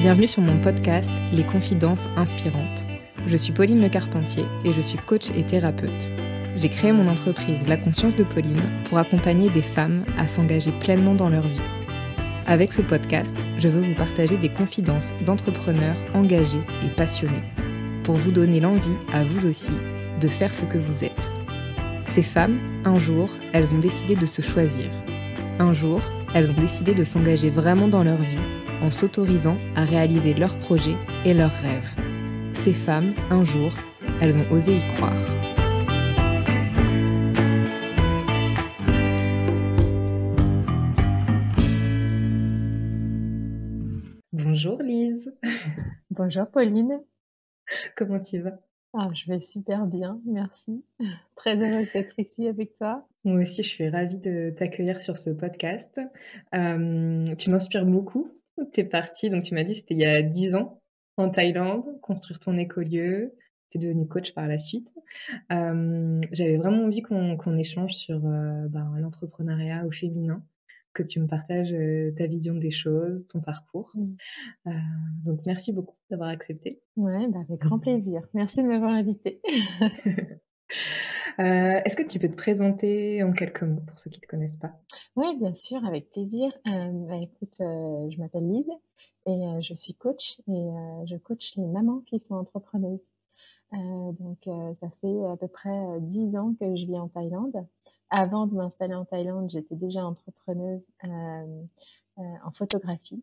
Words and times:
Bienvenue 0.00 0.28
sur 0.28 0.40
mon 0.40 0.58
podcast 0.58 1.10
Les 1.30 1.44
Confidences 1.44 2.08
Inspirantes. 2.16 2.86
Je 3.26 3.36
suis 3.36 3.52
Pauline 3.52 3.82
Le 3.82 3.90
Carpentier 3.90 4.46
et 4.64 4.72
je 4.72 4.80
suis 4.80 4.96
coach 4.96 5.28
et 5.34 5.44
thérapeute. 5.44 6.10
J'ai 6.56 6.70
créé 6.70 6.90
mon 6.90 7.06
entreprise 7.06 7.68
La 7.68 7.76
Conscience 7.76 8.16
de 8.16 8.24
Pauline 8.24 8.62
pour 8.86 8.96
accompagner 8.96 9.50
des 9.50 9.60
femmes 9.60 10.06
à 10.16 10.26
s'engager 10.26 10.72
pleinement 10.72 11.14
dans 11.14 11.28
leur 11.28 11.46
vie. 11.46 11.60
Avec 12.46 12.72
ce 12.72 12.80
podcast, 12.80 13.36
je 13.58 13.68
veux 13.68 13.82
vous 13.82 13.94
partager 13.94 14.38
des 14.38 14.48
confidences 14.48 15.12
d'entrepreneurs 15.26 15.96
engagés 16.14 16.64
et 16.82 16.88
passionnés 16.88 17.44
pour 18.02 18.14
vous 18.14 18.32
donner 18.32 18.60
l'envie, 18.60 18.96
à 19.12 19.22
vous 19.22 19.46
aussi, 19.46 19.74
de 20.18 20.28
faire 20.28 20.54
ce 20.54 20.64
que 20.64 20.78
vous 20.78 21.04
êtes. 21.04 21.30
Ces 22.06 22.22
femmes, 22.22 22.58
un 22.86 22.98
jour, 22.98 23.28
elles 23.52 23.74
ont 23.74 23.80
décidé 23.80 24.16
de 24.16 24.24
se 24.24 24.40
choisir. 24.40 24.86
Un 25.58 25.74
jour, 25.74 26.00
elles 26.32 26.50
ont 26.50 26.58
décidé 26.58 26.94
de 26.94 27.04
s'engager 27.04 27.50
vraiment 27.50 27.86
dans 27.86 28.02
leur 28.02 28.16
vie 28.16 28.38
en 28.82 28.90
s'autorisant 28.90 29.56
à 29.76 29.84
réaliser 29.84 30.34
leurs 30.34 30.58
projets 30.58 30.96
et 31.24 31.34
leurs 31.34 31.52
rêves. 31.62 31.94
Ces 32.52 32.72
femmes, 32.72 33.14
un 33.30 33.44
jour, 33.44 33.72
elles 34.20 34.36
ont 34.36 34.52
osé 34.52 34.76
y 34.78 34.88
croire. 34.94 35.16
Bonjour 44.32 44.78
Lise. 44.82 45.32
Bonjour 46.10 46.46
Pauline. 46.50 47.00
Comment 47.96 48.20
tu 48.20 48.40
vas? 48.40 48.58
Ah, 48.92 49.08
Je 49.12 49.30
vais 49.30 49.40
super 49.40 49.86
bien, 49.86 50.20
merci. 50.26 50.84
Très 51.36 51.62
heureuse 51.62 51.92
d'être 51.92 52.18
ici 52.18 52.48
avec 52.48 52.74
toi. 52.74 53.06
Moi 53.24 53.42
aussi, 53.42 53.62
je 53.62 53.68
suis 53.68 53.88
ravie 53.88 54.16
de 54.16 54.52
t'accueillir 54.56 55.00
sur 55.00 55.18
ce 55.18 55.30
podcast. 55.30 56.00
Euh, 56.54 57.34
tu 57.36 57.50
m'inspires 57.50 57.86
beaucoup 57.86 58.30
tu 58.72 58.80
es 58.80 58.84
partie, 58.84 59.30
donc 59.30 59.44
tu 59.44 59.54
m'as 59.54 59.64
dit 59.64 59.74
c'était 59.74 59.94
il 59.94 60.00
y 60.00 60.06
a 60.06 60.22
10 60.22 60.54
ans 60.54 60.80
en 61.16 61.30
Thaïlande, 61.30 62.00
construire 62.00 62.38
ton 62.40 62.56
écolieu. 62.58 63.34
Tu 63.70 63.78
es 63.78 63.80
devenue 63.80 64.08
coach 64.08 64.34
par 64.34 64.48
la 64.48 64.58
suite. 64.58 64.88
J'avais 65.48 66.56
vraiment 66.56 66.84
envie 66.84 67.02
qu'on 67.02 67.58
échange 67.58 67.94
sur 67.94 68.26
euh, 68.26 68.66
ben, 68.68 68.96
l'entrepreneuriat 68.98 69.86
au 69.86 69.92
féminin, 69.92 70.42
que 70.92 71.02
tu 71.02 71.20
me 71.20 71.26
partages 71.26 71.72
euh, 71.72 72.12
ta 72.16 72.26
vision 72.26 72.54
des 72.54 72.70
choses, 72.70 73.26
ton 73.28 73.40
parcours. 73.40 73.92
Mmh. 73.94 74.16
Euh, 74.66 74.70
donc 75.24 75.40
merci 75.46 75.72
beaucoup 75.72 75.96
d'avoir 76.10 76.30
accepté. 76.30 76.80
Ouais, 76.96 77.28
bah, 77.28 77.40
avec 77.48 77.60
grand 77.60 77.78
plaisir. 77.78 78.22
Merci 78.34 78.62
de 78.62 78.68
m'avoir 78.68 78.92
invitée. 78.92 79.40
Euh, 81.38 81.80
est-ce 81.84 81.96
que 81.96 82.02
tu 82.02 82.18
peux 82.18 82.28
te 82.28 82.36
présenter 82.36 83.22
en 83.22 83.32
quelques 83.32 83.62
mots 83.62 83.80
pour 83.86 83.98
ceux 83.98 84.10
qui 84.10 84.18
ne 84.18 84.22
te 84.22 84.26
connaissent 84.26 84.56
pas? 84.56 84.72
Oui, 85.16 85.36
bien 85.38 85.54
sûr, 85.54 85.84
avec 85.86 86.10
plaisir. 86.10 86.52
Euh, 86.66 86.90
bah, 87.08 87.16
écoute, 87.16 87.56
euh, 87.60 88.10
je 88.10 88.18
m'appelle 88.18 88.48
Lise 88.50 88.70
et 89.26 89.40
je 89.60 89.74
suis 89.74 89.94
coach 89.94 90.40
et 90.48 90.68
je 91.06 91.16
coach 91.16 91.54
les 91.56 91.66
mamans 91.66 92.02
qui 92.06 92.18
sont 92.18 92.34
entrepreneuses. 92.34 93.10
donc, 93.72 94.48
ça 94.74 94.88
fait 95.00 95.24
à 95.30 95.36
peu 95.36 95.46
près 95.46 96.00
dix 96.00 96.36
ans 96.36 96.54
que 96.58 96.74
je 96.74 96.86
vis 96.86 96.98
en 96.98 97.08
Thaïlande. 97.08 97.66
Avant 98.08 98.46
de 98.46 98.54
m'installer 98.54 98.94
en 98.94 99.04
Thaïlande, 99.04 99.50
j'étais 99.50 99.76
déjà 99.76 100.04
entrepreneuse 100.04 100.88
en 101.04 102.50
photographie. 102.52 103.22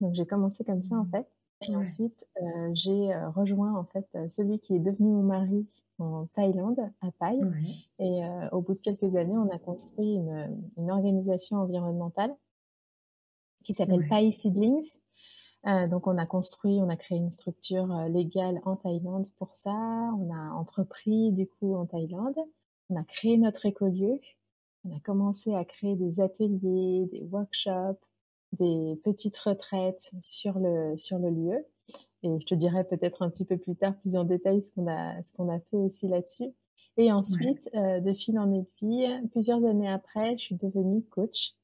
Donc, 0.00 0.14
j'ai 0.14 0.26
commencé 0.26 0.64
comme 0.64 0.82
ça 0.82 0.96
en 0.96 1.04
mmh. 1.04 1.10
fait. 1.12 1.28
Et 1.68 1.76
ensuite, 1.76 2.26
euh, 2.40 2.70
j'ai 2.72 3.12
euh, 3.12 3.30
rejoint 3.30 3.74
en 3.74 3.84
fait 3.84 4.06
euh, 4.14 4.28
celui 4.28 4.58
qui 4.58 4.74
est 4.74 4.80
devenu 4.80 5.10
mon 5.10 5.22
mari 5.22 5.66
en 5.98 6.26
Thaïlande, 6.26 6.80
à 7.00 7.10
Pai. 7.12 7.38
Et 7.98 8.22
au 8.50 8.60
bout 8.60 8.74
de 8.74 8.80
quelques 8.80 9.16
années, 9.16 9.36
on 9.36 9.48
a 9.50 9.58
construit 9.58 10.14
une, 10.14 10.64
une 10.76 10.90
organisation 10.90 11.58
environnementale 11.58 12.34
qui 13.64 13.74
s'appelle 13.74 14.06
Pai 14.08 14.30
Seedlings. 14.32 14.98
donc, 15.88 16.08
on 16.08 16.18
a 16.18 16.26
construit, 16.26 16.80
on 16.80 16.88
a 16.88 16.96
créé 16.96 17.18
une 17.18 17.30
structure 17.30 17.86
légale 18.08 18.60
en 18.64 18.74
Thaïlande 18.74 19.28
pour 19.38 19.54
ça. 19.54 19.70
On 19.70 20.34
a 20.34 20.52
entrepris 20.54 21.30
du 21.30 21.46
coup 21.46 21.76
en 21.76 21.86
Thaïlande. 21.86 22.38
On 22.90 22.96
a 22.96 23.04
créé 23.04 23.38
notre 23.38 23.66
écolieu. 23.66 24.18
On 24.84 24.96
a 24.96 25.00
commencé 25.00 25.54
à 25.54 25.64
créer 25.64 25.94
des 25.94 26.20
ateliers, 26.20 27.06
des 27.12 27.22
workshops, 27.30 28.02
des 28.52 29.00
petites 29.04 29.36
retraites 29.38 30.12
sur 30.20 30.58
le, 30.58 30.96
sur 30.96 31.18
le 31.18 31.30
lieu. 31.30 31.66
Et 32.22 32.38
je 32.40 32.46
te 32.46 32.54
dirai 32.54 32.84
peut-être 32.84 33.22
un 33.22 33.30
petit 33.30 33.44
peu 33.44 33.56
plus 33.56 33.74
tard, 33.74 33.96
plus 34.00 34.16
en 34.16 34.24
détail, 34.24 34.62
ce 34.62 34.72
qu'on 34.72 34.86
a, 34.86 35.20
ce 35.22 35.32
qu'on 35.32 35.48
a 35.48 35.58
fait 35.58 35.76
aussi 35.76 36.08
là-dessus. 36.08 36.52
Et 36.96 37.10
ensuite, 37.10 37.70
euh, 37.74 38.00
de 38.00 38.12
fil 38.12 38.38
en 38.38 38.52
aiguille, 38.52 39.08
plusieurs 39.30 39.64
années 39.64 39.88
après, 39.88 40.36
je 40.36 40.44
suis 40.44 40.54
devenue 40.54 41.02
coach. 41.02 41.54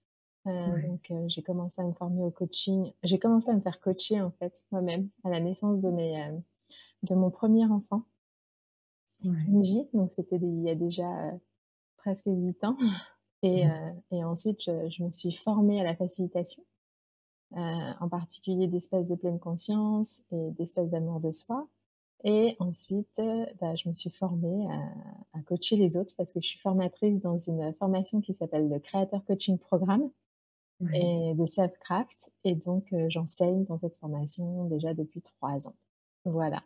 Euh, 0.46 0.82
Donc, 0.88 1.10
euh, 1.10 1.24
j'ai 1.28 1.42
commencé 1.42 1.80
à 1.80 1.84
me 1.84 1.92
former 1.92 2.22
au 2.22 2.30
coaching. 2.30 2.92
J'ai 3.02 3.18
commencé 3.18 3.50
à 3.50 3.54
me 3.54 3.60
faire 3.60 3.80
coacher, 3.80 4.20
en 4.20 4.30
fait, 4.30 4.64
moi-même, 4.70 5.08
à 5.24 5.30
la 5.30 5.40
naissance 5.40 5.80
de, 5.80 5.90
mes, 5.90 6.22
euh, 6.22 6.38
de 7.02 7.14
mon 7.14 7.30
premier 7.30 7.66
enfant, 7.66 8.04
ouais. 9.24 9.88
Donc, 9.92 10.10
c'était 10.10 10.36
il 10.36 10.62
y 10.62 10.70
a 10.70 10.74
déjà 10.74 11.08
presque 11.98 12.26
huit 12.26 12.62
ans. 12.64 12.76
Et, 13.44 13.66
et 14.10 14.24
ensuite, 14.24 14.64
je, 14.64 14.88
je, 14.88 15.04
me 15.04 15.12
suis 15.12 15.30
formée 15.30 15.80
à 15.80 15.84
la 15.84 15.94
facilitation. 15.94 16.64
Euh, 17.56 17.92
en 18.00 18.10
particulier 18.10 18.66
d'espaces 18.66 19.06
de 19.08 19.14
pleine 19.14 19.38
conscience 19.38 20.22
et 20.32 20.50
d'espaces 20.50 20.90
d'amour 20.90 21.18
de 21.18 21.32
soi. 21.32 21.66
Et 22.24 22.56
ensuite, 22.58 23.18
euh, 23.20 23.46
bah, 23.58 23.74
je 23.74 23.88
me 23.88 23.94
suis 23.94 24.10
formée 24.10 24.66
à, 24.70 25.38
à, 25.38 25.42
coacher 25.42 25.76
les 25.76 25.96
autres 25.96 26.14
parce 26.18 26.34
que 26.34 26.42
je 26.42 26.46
suis 26.46 26.58
formatrice 26.58 27.20
dans 27.20 27.38
une 27.38 27.72
formation 27.78 28.20
qui 28.20 28.34
s'appelle 28.34 28.68
le 28.68 28.78
Creator 28.78 29.24
Coaching 29.24 29.56
Programme 29.56 30.10
et 30.92 31.32
de 31.34 31.46
Selfcraft. 31.46 32.32
Et 32.44 32.54
donc, 32.54 32.92
euh, 32.92 33.06
j'enseigne 33.08 33.64
dans 33.64 33.78
cette 33.78 33.96
formation 33.96 34.66
déjà 34.66 34.92
depuis 34.92 35.22
trois 35.22 35.66
ans. 35.66 35.76
Voilà. 36.26 36.62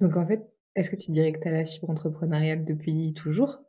Donc, 0.00 0.18
en 0.18 0.26
fait, 0.26 0.52
est-ce 0.74 0.90
que 0.90 0.96
tu 0.96 1.12
dirais 1.12 1.32
que 1.32 1.40
tu 1.40 1.48
as 1.48 1.52
la 1.52 1.64
fibre 1.64 1.88
entrepreneuriale 1.88 2.64
depuis 2.66 3.14
toujours? 3.14 3.60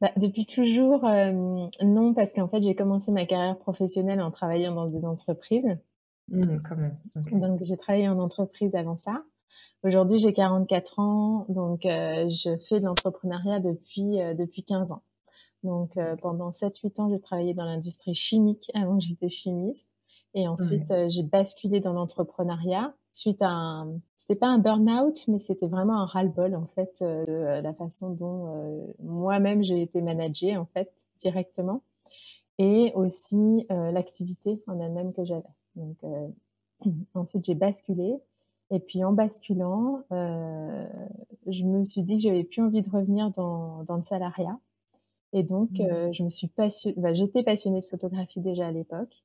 Bah, 0.00 0.10
depuis 0.16 0.46
toujours, 0.46 1.04
euh, 1.04 1.66
non, 1.82 2.14
parce 2.14 2.32
qu'en 2.32 2.48
fait, 2.48 2.62
j'ai 2.62 2.74
commencé 2.74 3.12
ma 3.12 3.26
carrière 3.26 3.58
professionnelle 3.58 4.20
en 4.20 4.30
travaillant 4.30 4.74
dans 4.74 4.86
des 4.86 5.04
entreprises. 5.04 5.76
Mmh, 6.28 6.58
quand 6.68 6.76
même. 6.76 6.96
Donc, 7.32 7.62
j'ai 7.62 7.76
travaillé 7.76 8.08
en 8.08 8.18
entreprise 8.18 8.74
avant 8.74 8.96
ça. 8.96 9.22
Aujourd'hui, 9.82 10.18
j'ai 10.18 10.32
44 10.32 10.98
ans, 11.00 11.46
donc 11.48 11.86
euh, 11.86 12.28
je 12.28 12.56
fais 12.58 12.78
de 12.78 12.84
l'entrepreneuriat 12.84 13.58
depuis, 13.58 14.20
euh, 14.20 14.34
depuis 14.34 14.62
15 14.62 14.92
ans. 14.92 15.02
Donc, 15.64 15.96
pendant 16.20 16.50
7-8 16.50 17.00
ans, 17.00 17.08
j'ai 17.08 17.20
travaillé 17.20 17.54
dans 17.54 17.64
l'industrie 17.64 18.16
chimique 18.16 18.68
avant 18.74 18.98
j'étais 18.98 19.28
chimiste. 19.28 19.88
Et 20.34 20.48
ensuite, 20.48 20.92
j'ai 21.06 21.22
basculé 21.22 21.78
dans 21.78 21.92
l'entrepreneuriat 21.92 22.92
suite 23.12 23.42
à 23.42 23.50
un, 23.50 24.00
c'était 24.16 24.36
pas 24.36 24.48
un 24.48 24.58
burn-out, 24.58 25.28
mais 25.28 25.38
c'était 25.38 25.68
vraiment 25.68 26.00
un 26.00 26.06
ras-le-bol 26.06 26.54
en 26.54 26.66
fait 26.66 27.00
euh, 27.02 27.24
de 27.24 27.32
euh, 27.32 27.60
la 27.60 27.74
façon 27.74 28.10
dont 28.10 28.46
euh, 28.56 28.86
moi-même 29.00 29.62
j'ai 29.62 29.82
été 29.82 30.00
managée 30.00 30.56
en 30.56 30.64
fait 30.64 30.90
directement, 31.18 31.82
et 32.58 32.92
aussi 32.94 33.66
l'activité 33.70 34.62
en 34.66 34.78
elle-même 34.78 35.12
que 35.12 35.24
j'avais. 35.24 35.42
Donc 35.74 35.96
ensuite 37.14 37.44
j'ai 37.44 37.54
basculé, 37.54 38.18
et 38.70 38.78
puis 38.78 39.04
en 39.04 39.12
basculant, 39.12 40.02
je 40.10 41.64
me 41.64 41.84
suis 41.84 42.02
dit 42.02 42.16
que 42.16 42.22
j'avais 42.22 42.44
plus 42.44 42.62
envie 42.62 42.82
de 42.82 42.90
revenir 42.90 43.30
dans, 43.30 43.84
dans 43.84 43.96
le 43.96 44.02
salariat, 44.02 44.58
et 45.32 45.42
donc 45.42 45.70
mmh. 45.78 46.12
je 46.12 46.22
me 46.22 46.28
suis 46.28 46.48
passionnée, 46.48 47.00
bah, 47.00 47.14
j'étais 47.14 47.42
passionnée 47.42 47.80
de 47.80 47.84
photographie 47.84 48.40
déjà 48.40 48.66
à 48.66 48.72
l'époque. 48.72 49.24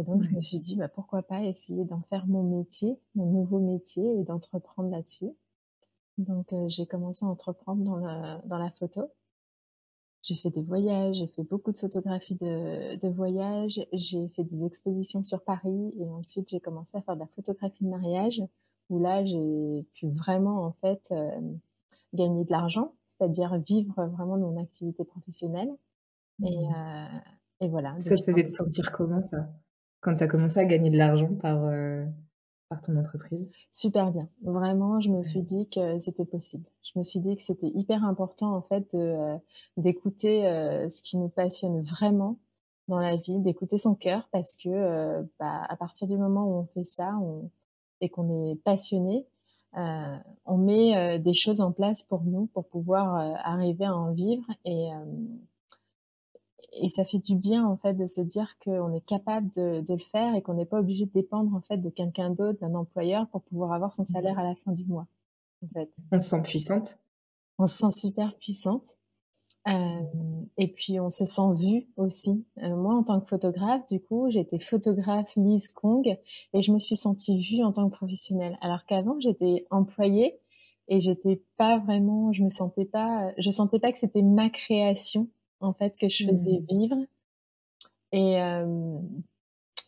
Et 0.00 0.02
donc, 0.02 0.22
je 0.22 0.30
me 0.30 0.40
suis 0.40 0.58
dit, 0.58 0.76
bah, 0.76 0.88
pourquoi 0.88 1.22
pas 1.22 1.42
essayer 1.42 1.84
d'en 1.84 2.00
faire 2.00 2.26
mon 2.26 2.42
métier, 2.42 2.98
mon 3.14 3.26
nouveau 3.26 3.58
métier 3.58 4.18
et 4.18 4.22
d'entreprendre 4.22 4.88
là-dessus. 4.88 5.28
Donc, 6.16 6.54
euh, 6.54 6.68
j'ai 6.68 6.86
commencé 6.86 7.26
à 7.26 7.28
entreprendre 7.28 7.84
dans 7.84 7.96
la, 7.96 8.40
dans 8.46 8.56
la 8.56 8.70
photo. 8.70 9.10
J'ai 10.22 10.36
fait 10.36 10.48
des 10.48 10.62
voyages, 10.62 11.16
j'ai 11.16 11.26
fait 11.26 11.42
beaucoup 11.42 11.72
de 11.72 11.78
photographies 11.78 12.34
de, 12.34 12.96
de 12.96 13.08
voyages, 13.08 13.86
j'ai 13.92 14.28
fait 14.28 14.44
des 14.44 14.64
expositions 14.64 15.22
sur 15.22 15.42
Paris 15.42 15.92
et 15.98 16.08
ensuite 16.10 16.48
j'ai 16.48 16.60
commencé 16.60 16.96
à 16.96 17.02
faire 17.02 17.14
de 17.14 17.20
la 17.20 17.26
photographie 17.26 17.84
de 17.84 17.88
mariage 17.88 18.42
où 18.88 19.00
là 19.00 19.24
j'ai 19.24 19.86
pu 19.94 20.08
vraiment 20.08 20.64
en 20.64 20.72
fait 20.72 21.10
euh, 21.12 21.40
gagner 22.14 22.44
de 22.44 22.50
l'argent, 22.50 22.92
c'est-à-dire 23.06 23.58
vivre 23.66 24.06
vraiment 24.06 24.36
de 24.36 24.42
mon 24.42 24.60
activité 24.60 25.04
professionnelle. 25.04 25.70
Et, 26.42 26.66
mmh. 26.66 26.74
euh, 26.74 27.18
et 27.60 27.68
voilà. 27.68 27.98
Ça 27.98 28.16
te 28.16 28.22
faisait 28.22 28.44
te 28.44 28.50
sentir 28.50 28.92
comment 28.92 29.22
ça? 29.30 29.48
Quand 30.00 30.16
tu 30.16 30.24
as 30.24 30.28
commencé 30.28 30.58
à 30.58 30.64
gagner 30.64 30.90
de 30.90 30.96
l'argent 30.96 31.30
par, 31.40 31.64
euh, 31.64 32.04
par 32.68 32.82
ton 32.82 32.96
entreprise 32.96 33.46
Super 33.70 34.12
bien. 34.12 34.28
Vraiment, 34.42 35.00
je 35.00 35.10
me 35.10 35.22
suis 35.22 35.42
dit 35.42 35.68
que 35.68 35.98
c'était 35.98 36.24
possible. 36.24 36.64
Je 36.82 36.98
me 36.98 37.04
suis 37.04 37.20
dit 37.20 37.36
que 37.36 37.42
c'était 37.42 37.70
hyper 37.74 38.04
important, 38.04 38.54
en 38.54 38.62
fait, 38.62 38.94
euh, 38.94 39.36
d'écouter 39.76 40.46
euh, 40.46 40.88
ce 40.88 41.02
qui 41.02 41.18
nous 41.18 41.28
passionne 41.28 41.82
vraiment 41.82 42.38
dans 42.88 42.98
la 42.98 43.16
vie, 43.16 43.38
d'écouter 43.38 43.78
son 43.78 43.94
cœur, 43.94 44.28
parce 44.32 44.56
que 44.56 45.22
bah, 45.38 45.64
à 45.68 45.76
partir 45.76 46.08
du 46.08 46.16
moment 46.16 46.44
où 46.44 46.58
on 46.58 46.66
fait 46.66 46.82
ça 46.82 47.16
on, 47.22 47.48
et 48.00 48.08
qu'on 48.08 48.28
est 48.28 48.56
passionné, 48.64 49.28
on 49.74 50.56
met 50.56 51.20
des 51.20 51.32
choses 51.32 51.60
en 51.60 51.70
place 51.70 52.02
pour 52.02 52.24
nous, 52.24 52.46
pour 52.46 52.66
pouvoir 52.66 53.14
arriver 53.44 53.84
à 53.84 53.94
en 53.94 54.12
vivre 54.12 54.42
et 54.64 54.88
et 56.72 56.88
ça 56.88 57.04
fait 57.04 57.18
du 57.18 57.34
bien 57.34 57.66
en 57.66 57.76
fait 57.76 57.94
de 57.94 58.06
se 58.06 58.20
dire 58.20 58.58
qu'on 58.64 58.92
est 58.92 59.04
capable 59.04 59.50
de, 59.50 59.80
de 59.80 59.94
le 59.94 60.00
faire 60.00 60.34
et 60.34 60.42
qu'on 60.42 60.54
n'est 60.54 60.66
pas 60.66 60.78
obligé 60.78 61.06
de 61.06 61.10
dépendre 61.10 61.54
en 61.54 61.60
fait 61.60 61.78
de 61.78 61.90
quelqu'un 61.90 62.30
d'autre, 62.30 62.60
d'un 62.60 62.74
employeur 62.74 63.28
pour 63.28 63.42
pouvoir 63.42 63.72
avoir 63.72 63.94
son 63.94 64.04
salaire 64.04 64.38
à 64.38 64.44
la 64.44 64.54
fin 64.54 64.72
du 64.72 64.84
mois. 64.84 65.06
En 65.64 65.68
fait. 65.68 65.90
On 66.12 66.18
se 66.18 66.28
sent 66.28 66.42
puissante. 66.42 66.98
On 67.58 67.66
se 67.66 67.76
sent 67.76 67.90
super 67.90 68.36
puissante. 68.38 68.96
Euh, 69.68 70.00
et 70.56 70.68
puis 70.72 71.00
on 71.00 71.10
se 71.10 71.26
sent 71.26 71.52
vu 71.54 71.86
aussi. 71.96 72.46
Euh, 72.62 72.74
moi, 72.76 72.94
en 72.94 73.02
tant 73.02 73.20
que 73.20 73.28
photographe, 73.28 73.84
du 73.86 74.00
coup, 74.00 74.30
j'étais 74.30 74.58
photographe 74.58 75.34
Lise 75.36 75.70
Kong 75.70 76.06
et 76.54 76.62
je 76.62 76.72
me 76.72 76.78
suis 76.78 76.96
sentie 76.96 77.38
vue 77.42 77.62
en 77.62 77.72
tant 77.72 77.90
que 77.90 77.94
professionnelle. 77.94 78.56
Alors 78.62 78.86
qu'avant, 78.86 79.20
j'étais 79.20 79.66
employée 79.70 80.40
et 80.88 81.00
j'étais 81.00 81.42
pas 81.58 81.78
vraiment, 81.78 82.32
je 82.32 82.42
me 82.42 82.48
sentais 82.48 82.86
pas, 82.86 83.32
je 83.36 83.50
sentais 83.50 83.78
pas 83.78 83.92
que 83.92 83.98
c'était 83.98 84.22
ma 84.22 84.48
création 84.48 85.28
en 85.60 85.72
fait 85.72 85.96
que 85.96 86.08
je 86.08 86.26
faisais 86.26 86.60
mmh. 86.60 86.66
vivre. 86.68 86.96
Et 88.12 88.40
euh, 88.40 88.98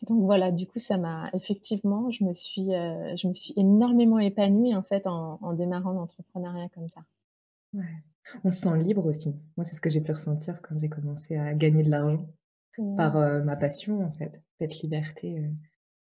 donc 0.03 0.23
voilà, 0.23 0.51
du 0.51 0.65
coup, 0.67 0.79
ça 0.79 0.97
m'a 0.97 1.29
effectivement, 1.33 2.09
je 2.11 2.23
me 2.23 2.33
suis, 2.33 2.67
je 2.67 3.27
me 3.27 3.33
suis 3.33 3.53
énormément 3.57 4.19
épanouie 4.19 4.75
en 4.75 4.83
fait 4.83 5.07
en, 5.07 5.39
en 5.41 5.53
démarrant 5.53 5.91
l'entrepreneuriat 5.91 6.69
comme 6.69 6.89
ça. 6.89 7.03
Ouais. 7.73 8.03
On 8.43 8.51
se 8.51 8.61
sent 8.61 8.77
libre 8.81 9.05
aussi. 9.05 9.35
Moi, 9.57 9.65
c'est 9.65 9.75
ce 9.75 9.81
que 9.81 9.89
j'ai 9.89 10.01
pu 10.01 10.11
ressentir 10.11 10.61
quand 10.61 10.79
j'ai 10.79 10.89
commencé 10.89 11.35
à 11.35 11.53
gagner 11.53 11.83
de 11.83 11.89
l'argent 11.89 12.25
par, 12.97 13.15
ma 13.43 13.55
passion, 13.55 14.03
en 14.03 14.11
fait. 14.11 14.41
Cette 14.59 14.79
liberté, 14.81 15.43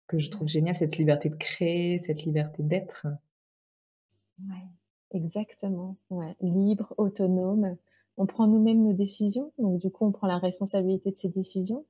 que 0.07 0.19
je 0.19 0.31
trouve 0.31 0.49
géniale, 0.49 0.77
cette 0.77 0.99
liberté 0.99 1.31
de 1.31 1.37
créer, 1.37 2.01
cette 2.01 2.23
liberté 2.23 2.63
d'être. 2.63 3.07
Ouais, 4.39 4.67
exactement, 5.11 5.97
ouais. 6.11 6.37
Libre, 6.41 6.95
autonome. 6.97 7.77
On 8.17 8.27
prend 8.27 8.47
nous-mêmes 8.47 8.83
nos 8.83 8.93
décisions, 8.93 9.53
donc 9.59 9.79
du 9.79 9.91
coup, 9.91 10.07
on 10.07 10.13
prend 10.13 10.27
la 10.27 10.39
responsabilité 10.39 11.11
de 11.11 11.17
ces 11.17 11.29
décisions. 11.29 11.85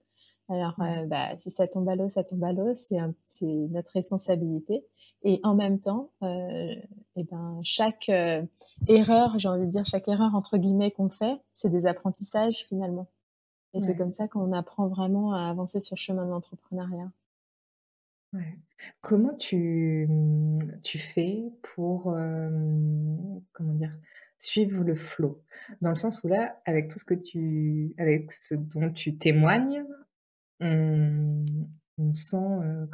Alors, 0.49 0.75
euh, 0.81 1.07
bah, 1.07 1.37
si 1.39 1.51
ça 1.51 1.67
tombe 1.67 1.89
à 1.89 1.97
l'eau, 1.97 2.09
ça 2.09 2.25
tombe 2.25 2.43
à 2.45 2.53
l'eau, 2.53 2.73
c'est 2.75 2.99
notre 3.41 3.93
responsabilité. 3.93 4.85
Et 5.23 5.41
en 5.45 5.55
même 5.55 5.81
temps, 5.81 6.11
euh, 6.23 6.75
et 7.17 7.25
ben, 7.25 7.61
chaque 7.63 8.09
euh, 8.09 8.43
erreur, 8.89 9.39
j'ai 9.39 9.49
envie 9.49 9.67
de 9.67 9.71
dire, 9.71 9.85
chaque 9.85 10.09
erreur 10.09 10.35
entre 10.35 10.59
guillemets 10.59 10.91
qu'on 10.91 11.09
fait, 11.09 11.41
c'est 11.55 11.71
des 11.71 11.87
apprentissages 11.87 12.65
finalement. 12.67 13.09
Et 13.75 13.81
c'est 13.81 13.97
comme 13.97 14.13
ça 14.13 14.29
qu'on 14.29 14.53
apprend 14.53 14.87
vraiment 14.87 15.33
à 15.33 15.49
avancer 15.49 15.81
sur 15.81 15.95
le 15.95 16.01
chemin 16.01 16.27
de 16.27 16.31
l'entrepreneuriat. 16.31 17.11
Ouais. 18.35 18.59
Comment 19.01 19.35
tu, 19.35 20.09
tu 20.83 20.99
fais 20.99 21.43
pour, 21.75 22.17
suivre 24.39 24.85
le 24.85 24.95
flow? 24.95 25.43
Dans 25.81 25.91
le 25.91 25.97
sens 25.97 26.23
où 26.25 26.29
là, 26.29 26.61
avec 26.65 26.91
tout 26.91 26.99
ce 26.99 27.05
que 27.05 27.15
tu, 27.15 27.95
avec 27.99 28.33
ce 28.33 28.55
dont 28.55 28.91
tu 28.93 29.17
témoignes, 29.17 29.85
on, 30.61 31.45
sent, 32.15 32.37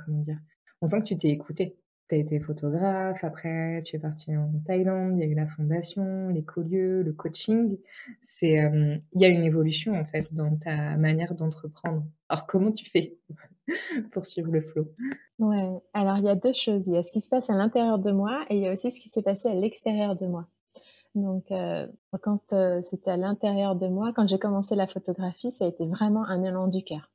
comment 0.04 0.20
dire, 0.20 0.38
on 0.80 0.86
sent 0.86 1.00
que 1.00 1.04
tu 1.04 1.16
t'es 1.16 1.28
écouté. 1.28 1.78
Tu 2.08 2.14
as 2.14 2.18
été 2.18 2.40
photographe, 2.40 3.22
après 3.22 3.82
tu 3.84 3.96
es 3.96 3.98
parti 3.98 4.36
en 4.36 4.50
Thaïlande, 4.66 5.16
il 5.16 5.20
y 5.20 5.22
a 5.24 5.26
eu 5.26 5.34
la 5.34 5.46
fondation, 5.46 6.28
l'écolieu, 6.28 7.02
le 7.02 7.12
coaching. 7.12 7.78
C'est, 8.22 8.64
euh, 8.64 8.96
il 9.12 9.20
y 9.20 9.24
a 9.24 9.28
une 9.28 9.44
évolution 9.44 9.94
en 9.94 10.04
fait 10.04 10.32
dans 10.32 10.56
ta 10.56 10.96
manière 10.96 11.34
d'entreprendre. 11.34 12.04
Alors 12.28 12.46
comment 12.46 12.72
tu 12.72 12.88
fais 12.88 13.18
pour 14.12 14.26
suivre 14.26 14.50
le 14.50 14.62
flow? 14.62 14.88
Ouais, 15.38 15.68
alors 15.92 16.18
il 16.18 16.24
y 16.24 16.30
a 16.30 16.34
deux 16.34 16.54
choses. 16.54 16.88
Il 16.88 16.94
y 16.94 16.98
a 16.98 17.02
ce 17.02 17.12
qui 17.12 17.20
se 17.20 17.28
passe 17.28 17.50
à 17.50 17.54
l'intérieur 17.54 17.98
de 17.98 18.10
moi 18.10 18.44
et 18.48 18.56
il 18.56 18.62
y 18.62 18.66
a 18.66 18.72
aussi 18.72 18.90
ce 18.90 19.00
qui 19.00 19.08
s'est 19.08 19.22
passé 19.22 19.48
à 19.48 19.54
l'extérieur 19.54 20.16
de 20.16 20.26
moi. 20.26 20.48
Donc, 21.14 21.50
euh, 21.50 21.86
quand 22.22 22.54
c'était 22.82 23.10
à 23.10 23.16
l'intérieur 23.16 23.74
de 23.74 23.88
moi, 23.88 24.12
quand 24.14 24.28
j'ai 24.28 24.38
commencé 24.38 24.76
la 24.76 24.86
photographie, 24.86 25.50
ça 25.50 25.64
a 25.64 25.68
été 25.68 25.86
vraiment 25.86 26.24
un 26.24 26.42
élan 26.44 26.68
du 26.68 26.84
cœur 26.84 27.10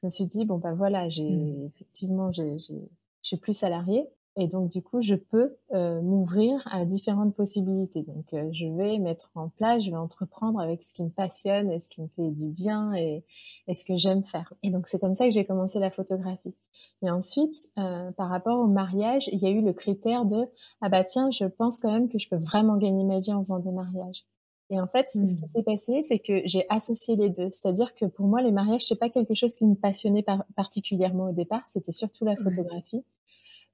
je 0.00 0.06
me 0.06 0.10
suis 0.10 0.26
dit, 0.26 0.44
bon, 0.44 0.58
bah 0.58 0.74
voilà, 0.74 1.08
j'ai 1.08 1.28
mmh. 1.28 1.66
effectivement, 1.66 2.32
j'ai, 2.32 2.58
je 2.58 2.74
suis 3.22 3.36
plus 3.36 3.52
salariée. 3.52 4.08
Et 4.36 4.46
donc, 4.46 4.70
du 4.70 4.80
coup, 4.80 5.02
je 5.02 5.16
peux 5.16 5.56
euh, 5.74 6.00
m'ouvrir 6.02 6.62
à 6.70 6.84
différentes 6.84 7.34
possibilités. 7.34 8.02
Donc, 8.02 8.32
euh, 8.32 8.48
je 8.52 8.66
vais 8.66 8.98
mettre 8.98 9.30
en 9.34 9.48
place, 9.48 9.84
je 9.84 9.90
vais 9.90 9.96
entreprendre 9.96 10.60
avec 10.60 10.82
ce 10.82 10.92
qui 10.92 11.02
me 11.02 11.10
passionne 11.10 11.70
et 11.70 11.80
ce 11.80 11.88
qui 11.88 12.00
me 12.00 12.08
fait 12.08 12.30
du 12.30 12.46
bien 12.46 12.94
et, 12.94 13.24
et 13.66 13.74
ce 13.74 13.84
que 13.84 13.96
j'aime 13.96 14.22
faire. 14.22 14.54
Et 14.62 14.70
donc, 14.70 14.86
c'est 14.86 15.00
comme 15.00 15.14
ça 15.14 15.24
que 15.24 15.32
j'ai 15.32 15.44
commencé 15.44 15.80
la 15.80 15.90
photographie. 15.90 16.54
Et 17.02 17.10
ensuite, 17.10 17.54
euh, 17.78 18.12
par 18.12 18.28
rapport 18.28 18.58
au 18.60 18.66
mariage, 18.66 19.28
il 19.32 19.40
y 19.40 19.46
a 19.46 19.50
eu 19.50 19.62
le 19.62 19.72
critère 19.72 20.24
de, 20.24 20.48
ah 20.80 20.88
bah 20.88 21.02
tiens, 21.02 21.30
je 21.30 21.44
pense 21.44 21.80
quand 21.80 21.92
même 21.92 22.08
que 22.08 22.18
je 22.18 22.28
peux 22.28 22.36
vraiment 22.36 22.76
gagner 22.76 23.04
ma 23.04 23.20
vie 23.20 23.32
en 23.32 23.40
faisant 23.40 23.58
des 23.58 23.72
mariages. 23.72 24.24
Et 24.70 24.80
en 24.80 24.86
fait, 24.86 25.08
ce 25.08 25.18
qui 25.18 25.44
mmh. 25.44 25.48
s'est 25.48 25.62
passé, 25.64 26.02
c'est 26.02 26.20
que 26.20 26.42
j'ai 26.44 26.64
associé 26.68 27.16
les 27.16 27.28
deux. 27.28 27.48
C'est-à-dire 27.50 27.92
que 27.94 28.04
pour 28.04 28.26
moi, 28.26 28.40
les 28.40 28.52
mariages, 28.52 28.86
c'est 28.86 28.98
pas 28.98 29.10
quelque 29.10 29.34
chose 29.34 29.56
qui 29.56 29.66
me 29.66 29.74
passionnait 29.74 30.24
particulièrement 30.54 31.30
au 31.30 31.32
départ. 31.32 31.62
C'était 31.66 31.90
surtout 31.90 32.24
la 32.24 32.36
photographie. 32.36 33.04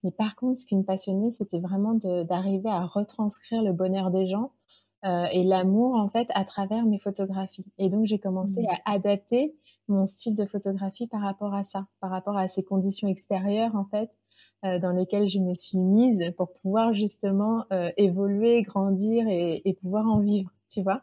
Mais 0.04 0.10
par 0.10 0.37
contre, 0.37 0.58
ce 0.58 0.66
qui 0.66 0.76
me 0.76 0.82
passionnait, 0.82 1.31
c'était 1.31 1.58
vraiment 1.58 1.94
d'arriver 1.94 2.69
à 2.69 2.84
retranscrire 2.84 3.62
le 3.62 3.72
bonheur 3.72 4.10
des 4.10 4.26
gens 4.26 4.52
euh, 5.04 5.26
et 5.32 5.44
l'amour, 5.44 5.94
en 5.94 6.08
fait, 6.08 6.28
à 6.34 6.44
travers 6.44 6.84
mes 6.84 6.98
photographies. 6.98 7.72
Et 7.78 7.88
donc, 7.88 8.06
j'ai 8.06 8.19
commencé 8.19 8.62
mmh. 8.62 8.69
à 8.84 8.93
adapter 8.93 9.56
mon 9.88 10.06
style 10.06 10.34
de 10.34 10.44
photographie 10.44 11.06
par 11.06 11.22
rapport 11.22 11.54
à 11.54 11.64
ça, 11.64 11.87
par 12.00 12.10
rapport 12.10 12.37
à 12.37 12.48
ces 12.48 12.64
conditions 12.64 13.08
extérieures, 13.08 13.75
en 13.75 13.84
fait, 13.84 14.19
euh, 14.64 14.78
dans 14.78 14.93
lesquelles 14.93 15.28
je 15.28 15.38
me 15.38 15.54
suis 15.54 15.78
mise 15.78 16.25
pour 16.37 16.52
pouvoir 16.52 16.93
justement 16.93 17.64
euh, 17.72 17.90
évoluer, 17.96 18.62
grandir 18.62 19.26
et, 19.28 19.62
et 19.64 19.75
pouvoir 19.75 20.06
en 20.06 20.20
vivre 20.20 20.50
tu 20.69 20.82
vois. 20.82 21.02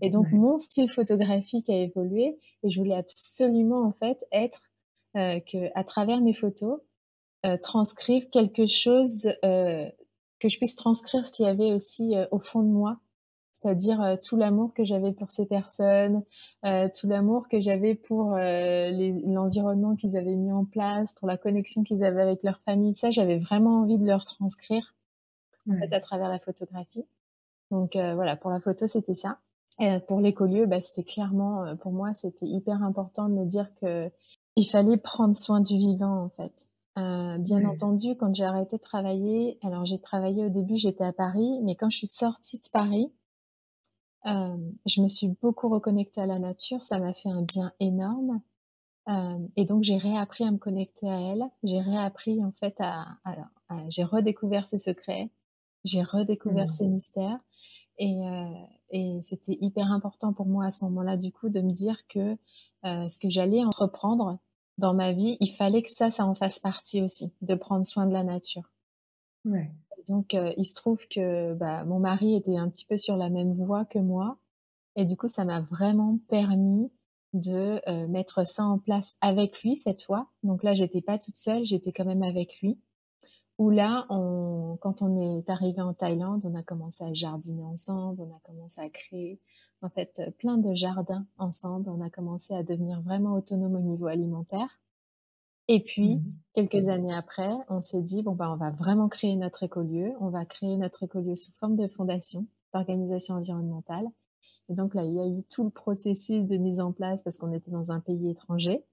et 0.00 0.10
donc 0.10 0.30
mon 0.32 0.58
style 0.58 0.88
photographique 0.88 1.70
a 1.70 1.76
évolué 1.76 2.38
et 2.62 2.68
je 2.68 2.78
voulais 2.78 2.94
absolument 2.94 3.82
en 3.84 3.92
fait 3.92 4.24
être 4.32 4.70
euh, 5.16 5.40
que 5.40 5.70
à 5.74 5.84
travers 5.84 6.20
mes 6.20 6.32
photos 6.34 6.80
euh, 7.46 7.56
transcrire 7.56 8.28
quelque 8.30 8.66
chose 8.66 9.32
euh, 9.44 9.86
que 10.38 10.48
je 10.48 10.56
puisse 10.56 10.76
transcrire 10.76 11.26
ce 11.26 11.32
qu'il 11.32 11.46
y 11.46 11.48
avait 11.48 11.72
aussi 11.72 12.16
euh, 12.16 12.26
au 12.30 12.38
fond 12.38 12.62
de 12.62 12.68
moi, 12.68 12.98
c'est-à-dire 13.52 14.00
euh, 14.00 14.16
tout 14.22 14.36
l'amour 14.36 14.72
que 14.74 14.84
j'avais 14.84 15.12
pour 15.12 15.30
ces 15.30 15.46
personnes, 15.46 16.22
tout 16.62 17.08
l'amour 17.08 17.48
que 17.48 17.60
j'avais 17.60 17.94
pour 17.94 18.36
l'environnement 18.36 19.96
qu'ils 19.96 20.16
avaient 20.16 20.36
mis 20.36 20.52
en 20.52 20.64
place, 20.64 21.12
pour 21.12 21.28
la 21.28 21.36
connexion 21.36 21.82
qu'ils 21.82 22.04
avaient 22.04 22.22
avec 22.22 22.42
leur 22.42 22.60
famille. 22.60 22.94
Ça, 22.94 23.10
j'avais 23.10 23.38
vraiment 23.38 23.80
envie 23.80 23.98
de 23.98 24.06
leur 24.06 24.24
transcrire 24.24 24.94
en 25.70 25.78
fait 25.78 25.92
à 25.92 26.00
travers 26.00 26.28
la 26.28 26.38
photographie. 26.38 27.04
Donc 27.70 27.96
euh, 27.96 28.14
voilà, 28.14 28.36
pour 28.36 28.50
la 28.50 28.60
photo, 28.60 28.86
c'était 28.86 29.14
ça. 29.14 29.38
Et 29.80 30.00
pour 30.08 30.20
l'écolieu, 30.20 30.66
bah, 30.66 30.80
c'était 30.80 31.04
clairement, 31.04 31.64
euh, 31.64 31.74
pour 31.76 31.92
moi, 31.92 32.14
c'était 32.14 32.46
hyper 32.46 32.82
important 32.82 33.28
de 33.28 33.34
me 33.34 33.44
dire 33.44 33.72
que 33.80 34.10
il 34.56 34.64
fallait 34.64 34.96
prendre 34.96 35.36
soin 35.36 35.60
du 35.60 35.76
vivant, 35.76 36.24
en 36.24 36.28
fait. 36.30 36.68
Euh, 36.98 37.38
bien 37.38 37.64
entendu, 37.64 38.16
quand 38.16 38.34
j'ai 38.34 38.44
arrêté 38.44 38.76
de 38.76 38.82
travailler, 38.82 39.58
alors 39.62 39.84
j'ai 39.84 40.00
travaillé 40.00 40.44
au 40.44 40.48
début, 40.48 40.76
j'étais 40.76 41.04
à 41.04 41.12
Paris, 41.12 41.60
mais 41.62 41.76
quand 41.76 41.90
je 41.90 41.98
suis 41.98 42.06
sortie 42.06 42.58
de 42.58 42.64
Paris, 42.72 43.12
euh, 44.26 44.56
je 44.86 45.00
me 45.02 45.06
suis 45.06 45.28
beaucoup 45.40 45.68
reconnectée 45.68 46.20
à 46.20 46.26
la 46.26 46.38
nature, 46.38 46.82
ça 46.82 46.98
m'a 46.98 47.12
fait 47.12 47.28
un 47.28 47.42
bien 47.42 47.72
énorme. 47.78 48.40
Euh, 49.08 49.38
et 49.56 49.64
donc 49.64 49.84
j'ai 49.84 49.96
réappris 49.96 50.44
à 50.44 50.50
me 50.50 50.58
connecter 50.58 51.08
à 51.08 51.20
elle, 51.20 51.44
j'ai 51.62 51.80
réappris 51.80 52.42
en 52.44 52.52
fait 52.52 52.76
à, 52.80 53.06
à, 53.24 53.36
à 53.68 53.88
j'ai 53.88 54.04
redécouvert 54.04 54.66
ses 54.66 54.78
secrets, 54.78 55.30
j'ai 55.84 56.02
redécouvert 56.02 56.68
mmh. 56.68 56.72
ses 56.72 56.88
mystères. 56.88 57.38
Et, 58.00 58.16
et 58.90 59.20
c'était 59.22 59.58
hyper 59.60 59.90
important 59.90 60.32
pour 60.32 60.46
moi 60.46 60.66
à 60.66 60.70
ce 60.70 60.84
moment-là, 60.84 61.16
du 61.16 61.32
coup, 61.32 61.48
de 61.48 61.60
me 61.60 61.72
dire 61.72 62.06
que 62.06 62.36
ce 62.84 63.18
que 63.18 63.28
j'allais 63.28 63.64
entreprendre 63.64 64.38
dans 64.78 64.94
ma 64.94 65.12
vie, 65.12 65.36
il 65.40 65.50
fallait 65.50 65.82
que 65.82 65.90
ça, 65.90 66.10
ça 66.10 66.24
en 66.24 66.34
fasse 66.34 66.58
partie 66.58 67.02
aussi, 67.02 67.32
de 67.42 67.54
prendre 67.54 67.84
soin 67.84 68.06
de 68.06 68.12
la 68.12 68.24
nature. 68.24 68.70
Ouais. 69.44 69.70
Donc, 70.08 70.34
euh, 70.34 70.52
il 70.56 70.64
se 70.64 70.74
trouve 70.74 71.06
que 71.08 71.54
bah, 71.54 71.84
mon 71.84 71.98
mari 71.98 72.34
était 72.34 72.56
un 72.56 72.68
petit 72.68 72.86
peu 72.86 72.96
sur 72.96 73.16
la 73.16 73.28
même 73.28 73.54
voie 73.54 73.84
que 73.84 73.98
moi. 73.98 74.38
Et 74.96 75.04
du 75.04 75.16
coup, 75.16 75.28
ça 75.28 75.44
m'a 75.44 75.60
vraiment 75.60 76.18
permis 76.28 76.90
de 77.34 77.80
euh, 77.88 78.08
mettre 78.08 78.46
ça 78.46 78.64
en 78.64 78.78
place 78.78 79.16
avec 79.20 79.62
lui 79.62 79.76
cette 79.76 80.02
fois. 80.02 80.30
Donc 80.42 80.62
là, 80.62 80.74
j'étais 80.74 81.02
pas 81.02 81.18
toute 81.18 81.36
seule, 81.36 81.64
j'étais 81.64 81.92
quand 81.92 82.06
même 82.06 82.22
avec 82.22 82.60
lui 82.60 82.80
où 83.58 83.70
là, 83.70 84.06
on, 84.08 84.78
quand 84.80 85.02
on 85.02 85.16
est 85.16 85.50
arrivé 85.50 85.80
en 85.80 85.92
Thaïlande, 85.92 86.44
on 86.44 86.54
a 86.54 86.62
commencé 86.62 87.04
à 87.04 87.12
jardiner 87.12 87.64
ensemble, 87.64 88.22
on 88.22 88.34
a 88.34 88.40
commencé 88.44 88.80
à 88.80 88.88
créer 88.88 89.40
en 89.82 89.88
fait 89.88 90.22
plein 90.38 90.58
de 90.58 90.74
jardins 90.74 91.26
ensemble, 91.38 91.90
on 91.90 92.00
a 92.00 92.10
commencé 92.10 92.54
à 92.54 92.62
devenir 92.62 93.00
vraiment 93.02 93.34
autonome 93.34 93.74
au 93.74 93.80
niveau 93.80 94.06
alimentaire. 94.06 94.80
Et 95.68 95.82
puis, 95.84 96.16
mmh 96.16 96.32
quelques 96.54 96.88
années 96.88 97.14
après, 97.14 97.52
on 97.68 97.80
s'est 97.80 98.02
dit, 98.02 98.24
bon, 98.24 98.34
bah, 98.34 98.50
on 98.52 98.56
va 98.56 98.72
vraiment 98.72 99.08
créer 99.08 99.36
notre 99.36 99.62
écolieu, 99.62 100.12
on 100.18 100.28
va 100.28 100.44
créer 100.44 100.76
notre 100.76 101.04
écolieu 101.04 101.36
sous 101.36 101.52
forme 101.52 101.76
de 101.76 101.86
fondation 101.86 102.46
d'organisation 102.74 103.36
environnementale. 103.36 104.06
Et 104.68 104.74
donc 104.74 104.94
là, 104.94 105.04
il 105.04 105.12
y 105.12 105.20
a 105.20 105.26
eu 105.28 105.44
tout 105.44 105.62
le 105.62 105.70
processus 105.70 106.44
de 106.46 106.56
mise 106.56 106.80
en 106.80 106.90
place 106.90 107.22
parce 107.22 107.36
qu'on 107.36 107.52
était 107.52 107.70
dans 107.70 107.92
un 107.92 108.00
pays 108.00 108.28
étranger. 108.28 108.84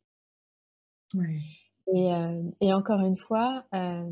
Et, 1.93 2.13
euh, 2.13 2.43
et, 2.61 2.71
encore 2.71 3.01
une 3.01 3.17
fois, 3.17 3.65
euh, 3.73 4.09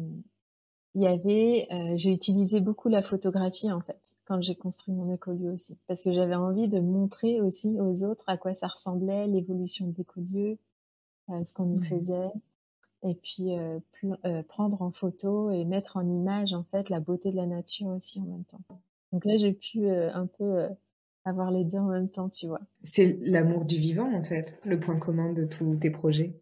il 0.96 1.02
y 1.02 1.08
avait, 1.08 1.68
euh, 1.72 1.98
j'ai 1.98 2.12
utilisé 2.12 2.62
beaucoup 2.62 2.88
la 2.88 3.02
photographie 3.02 3.72
en 3.72 3.82
fait 3.82 4.16
quand 4.26 4.42
j'ai 4.42 4.56
construit 4.56 4.94
mon 4.94 5.12
écolieu 5.12 5.52
aussi, 5.52 5.78
parce 5.88 6.04
que 6.04 6.12
j'avais 6.12 6.36
envie 6.36 6.68
de 6.68 6.80
montrer 6.80 7.42
aussi 7.42 7.80
aux 7.80 8.04
autres 8.04 8.26
à 8.28 8.38
quoi 8.38 8.54
ça 8.54 8.68
ressemblait, 8.68 9.28
l'évolution 9.28 9.88
de 9.88 9.96
l'écolieu, 9.98 10.58
euh, 11.30 11.44
ce 11.44 11.54
qu'on 11.54 11.80
y 11.80 11.82
faisait, 11.84 12.32
et 13.02 13.16
puis 13.16 13.56
euh, 13.56 13.80
prendre 14.48 14.82
en 14.84 14.92
photo 14.92 15.50
et 15.50 15.66
mettre 15.66 15.98
en 15.98 16.08
image 16.08 16.54
en 16.54 16.64
fait 16.64 16.90
la 16.90 17.00
beauté 17.00 17.32
de 17.32 17.38
la 17.38 17.48
nature 17.48 17.88
aussi 17.88 18.20
en 18.20 18.26
même 18.26 18.46
temps. 18.46 18.62
Donc 19.12 19.26
là, 19.26 19.38
j'ai 19.38 19.54
pu 19.54 19.90
un 19.90 20.26
peu 20.26 20.68
avoir 21.26 21.52
les 21.52 21.64
deux 21.64 21.78
en 21.78 21.90
même 21.90 22.10
temps, 22.10 22.30
tu 22.30 22.48
vois. 22.48 22.62
C'est 22.84 23.18
l'amour 23.22 23.66
du 23.66 23.78
vivant 23.78 24.12
en 24.14 24.24
fait, 24.24 24.60
le 24.64 24.80
point 24.80 24.98
commun 24.98 25.34
de 25.34 25.46
tous 25.46 25.76
tes 25.78 25.92
projets. 25.92 26.40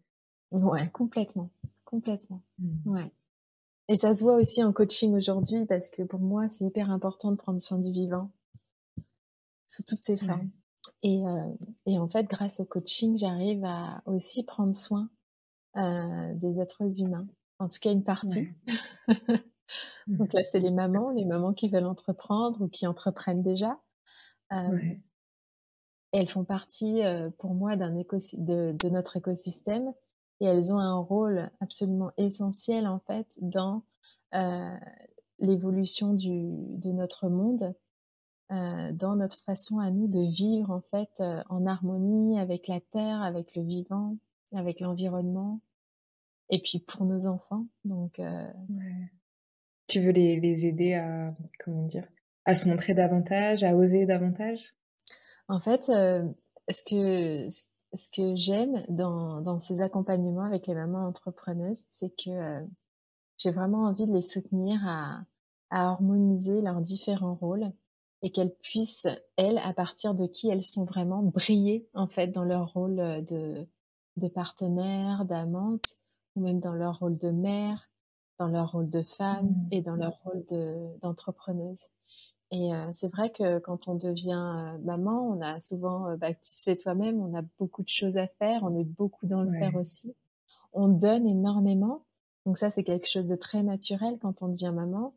Ouais, 0.50 0.88
complètement, 0.90 1.50
complètement. 1.84 2.42
Mmh. 2.58 2.90
Ouais. 2.90 3.12
Et 3.88 3.96
ça 3.96 4.12
se 4.14 4.22
voit 4.22 4.36
aussi 4.36 4.62
en 4.62 4.72
coaching 4.72 5.14
aujourd'hui 5.14 5.66
parce 5.66 5.90
que 5.90 6.02
pour 6.02 6.20
moi, 6.20 6.48
c'est 6.48 6.64
hyper 6.64 6.90
important 6.90 7.30
de 7.32 7.36
prendre 7.36 7.60
soin 7.60 7.78
du 7.78 7.90
vivant 7.90 8.30
sous 9.66 9.82
toutes 9.82 10.00
ses 10.00 10.16
formes. 10.16 10.50
Et, 11.02 11.26
euh, 11.26 11.54
et, 11.86 11.98
en 11.98 12.08
fait, 12.08 12.24
grâce 12.24 12.60
au 12.60 12.64
coaching, 12.64 13.16
j'arrive 13.16 13.64
à 13.64 14.02
aussi 14.06 14.44
prendre 14.44 14.74
soin 14.74 15.10
euh, 15.76 16.34
des 16.34 16.60
êtres 16.60 17.00
humains, 17.00 17.26
en 17.58 17.68
tout 17.68 17.78
cas 17.80 17.92
une 17.92 18.04
partie. 18.04 18.48
Donc 20.06 20.32
là, 20.32 20.44
c'est 20.44 20.60
les 20.60 20.70
mamans, 20.70 21.10
les 21.10 21.24
mamans 21.24 21.54
qui 21.54 21.68
veulent 21.68 21.86
entreprendre 21.86 22.62
ou 22.62 22.68
qui 22.68 22.86
entreprennent 22.86 23.42
déjà. 23.42 23.80
Euh, 24.52 24.78
elles 26.12 26.28
font 26.28 26.44
partie, 26.44 27.00
pour 27.38 27.54
moi, 27.54 27.76
d'un 27.76 27.94
de, 27.94 28.04
de 28.78 28.88
notre 28.90 29.16
écosystème 29.16 29.92
et 30.42 30.44
elles 30.44 30.74
ont 30.74 30.78
un 30.78 30.98
rôle 30.98 31.50
absolument 31.60 32.10
essentiel 32.16 32.88
en 32.88 32.98
fait 32.98 33.38
dans 33.40 33.84
euh, 34.34 34.76
l'évolution 35.38 36.14
de 36.14 36.90
notre 36.90 37.28
monde, 37.28 37.74
euh, 38.50 38.90
dans 38.92 39.14
notre 39.14 39.38
façon 39.38 39.78
à 39.78 39.92
nous 39.92 40.08
de 40.08 40.20
vivre 40.20 40.70
en 40.70 40.80
fait 40.80 41.20
euh, 41.20 41.42
en 41.48 41.64
harmonie 41.64 42.40
avec 42.40 42.66
la 42.66 42.80
terre, 42.80 43.22
avec 43.22 43.54
le 43.54 43.62
vivant, 43.62 44.16
avec 44.52 44.80
l'environnement, 44.80 45.60
et 46.50 46.60
puis 46.60 46.80
pour 46.80 47.04
nos 47.04 47.28
enfants. 47.28 47.66
Donc, 47.84 48.20
tu 49.86 50.00
veux 50.00 50.10
les, 50.10 50.40
les, 50.40 50.66
aider 50.66 50.94
à 50.94 51.36
comment 51.64 51.86
dire, 51.86 52.08
à 52.46 52.56
se 52.56 52.68
montrer 52.68 52.94
davantage, 52.94 53.62
à 53.62 53.76
oser 53.76 54.06
davantage? 54.06 54.74
En 55.46 55.60
fait, 55.60 55.84
ce 55.84 56.84
que 56.84 57.48
ce 57.48 57.71
que 58.08 58.34
j'aime 58.36 58.84
dans, 58.88 59.40
dans, 59.40 59.58
ces 59.58 59.82
accompagnements 59.82 60.42
avec 60.44 60.66
les 60.66 60.74
mamans 60.74 61.06
entrepreneuses, 61.06 61.84
c'est 61.90 62.14
que 62.16 62.30
euh, 62.30 62.66
j'ai 63.38 63.50
vraiment 63.50 63.82
envie 63.82 64.06
de 64.06 64.12
les 64.12 64.22
soutenir 64.22 64.80
à, 64.86 65.20
à 65.70 65.88
harmoniser 65.90 66.62
leurs 66.62 66.80
différents 66.80 67.34
rôles 67.34 67.72
et 68.22 68.30
qu'elles 68.30 68.54
puissent, 68.54 69.08
elles, 69.36 69.58
à 69.58 69.74
partir 69.74 70.14
de 70.14 70.26
qui 70.26 70.48
elles 70.48 70.62
sont 70.62 70.84
vraiment, 70.84 71.22
briller 71.22 71.88
en 71.92 72.06
fait 72.06 72.28
dans 72.28 72.44
leur 72.44 72.72
rôle 72.72 72.96
de, 72.96 73.66
de 74.16 74.28
partenaire, 74.28 75.24
d'amante, 75.24 75.96
ou 76.36 76.42
même 76.42 76.60
dans 76.60 76.74
leur 76.74 77.00
rôle 77.00 77.18
de 77.18 77.30
mère, 77.30 77.90
dans 78.38 78.48
leur 78.48 78.72
rôle 78.72 78.88
de 78.88 79.02
femme 79.02 79.48
mmh. 79.48 79.68
et 79.72 79.82
dans 79.82 79.96
leur 79.96 80.18
rôle 80.22 80.44
d'entrepreneuse. 81.00 81.88
Et 82.54 82.70
c'est 82.92 83.10
vrai 83.10 83.30
que 83.30 83.58
quand 83.60 83.88
on 83.88 83.94
devient 83.94 84.76
maman, 84.84 85.26
on 85.26 85.40
a 85.40 85.58
souvent, 85.58 86.14
bah, 86.18 86.34
tu 86.34 86.52
sais 86.52 86.76
toi-même, 86.76 87.18
on 87.18 87.34
a 87.34 87.40
beaucoup 87.58 87.82
de 87.82 87.88
choses 87.88 88.18
à 88.18 88.26
faire, 88.26 88.62
on 88.62 88.78
est 88.78 88.84
beaucoup 88.84 89.26
dans 89.26 89.42
le 89.42 89.50
faire 89.50 89.74
aussi. 89.74 90.14
On 90.74 90.88
donne 90.88 91.26
énormément. 91.26 92.04
Donc 92.44 92.58
ça, 92.58 92.68
c'est 92.68 92.84
quelque 92.84 93.08
chose 93.08 93.26
de 93.26 93.36
très 93.36 93.62
naturel 93.62 94.18
quand 94.20 94.42
on 94.42 94.48
devient 94.48 94.72
maman. 94.74 95.14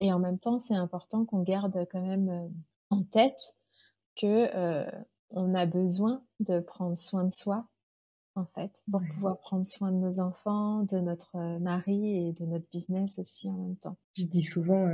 Et 0.00 0.14
en 0.14 0.18
même 0.18 0.38
temps, 0.38 0.58
c'est 0.58 0.74
important 0.74 1.26
qu'on 1.26 1.42
garde 1.42 1.86
quand 1.92 2.00
même 2.00 2.50
en 2.88 3.02
tête 3.02 3.58
que 4.16 4.48
on 5.30 5.54
a 5.54 5.66
besoin 5.66 6.22
de 6.40 6.58
prendre 6.58 6.96
soin 6.96 7.24
de 7.24 7.32
soi, 7.32 7.66
en 8.34 8.46
fait, 8.46 8.82
pour 8.90 9.02
pouvoir 9.12 9.38
prendre 9.40 9.66
soin 9.66 9.92
de 9.92 9.98
nos 9.98 10.20
enfants, 10.20 10.84
de 10.84 11.00
notre 11.00 11.58
mari 11.58 12.28
et 12.28 12.32
de 12.32 12.46
notre 12.46 12.66
business 12.72 13.18
aussi 13.18 13.50
en 13.50 13.58
même 13.58 13.76
temps. 13.76 13.98
Je 14.14 14.24
dis 14.24 14.42
souvent, 14.42 14.88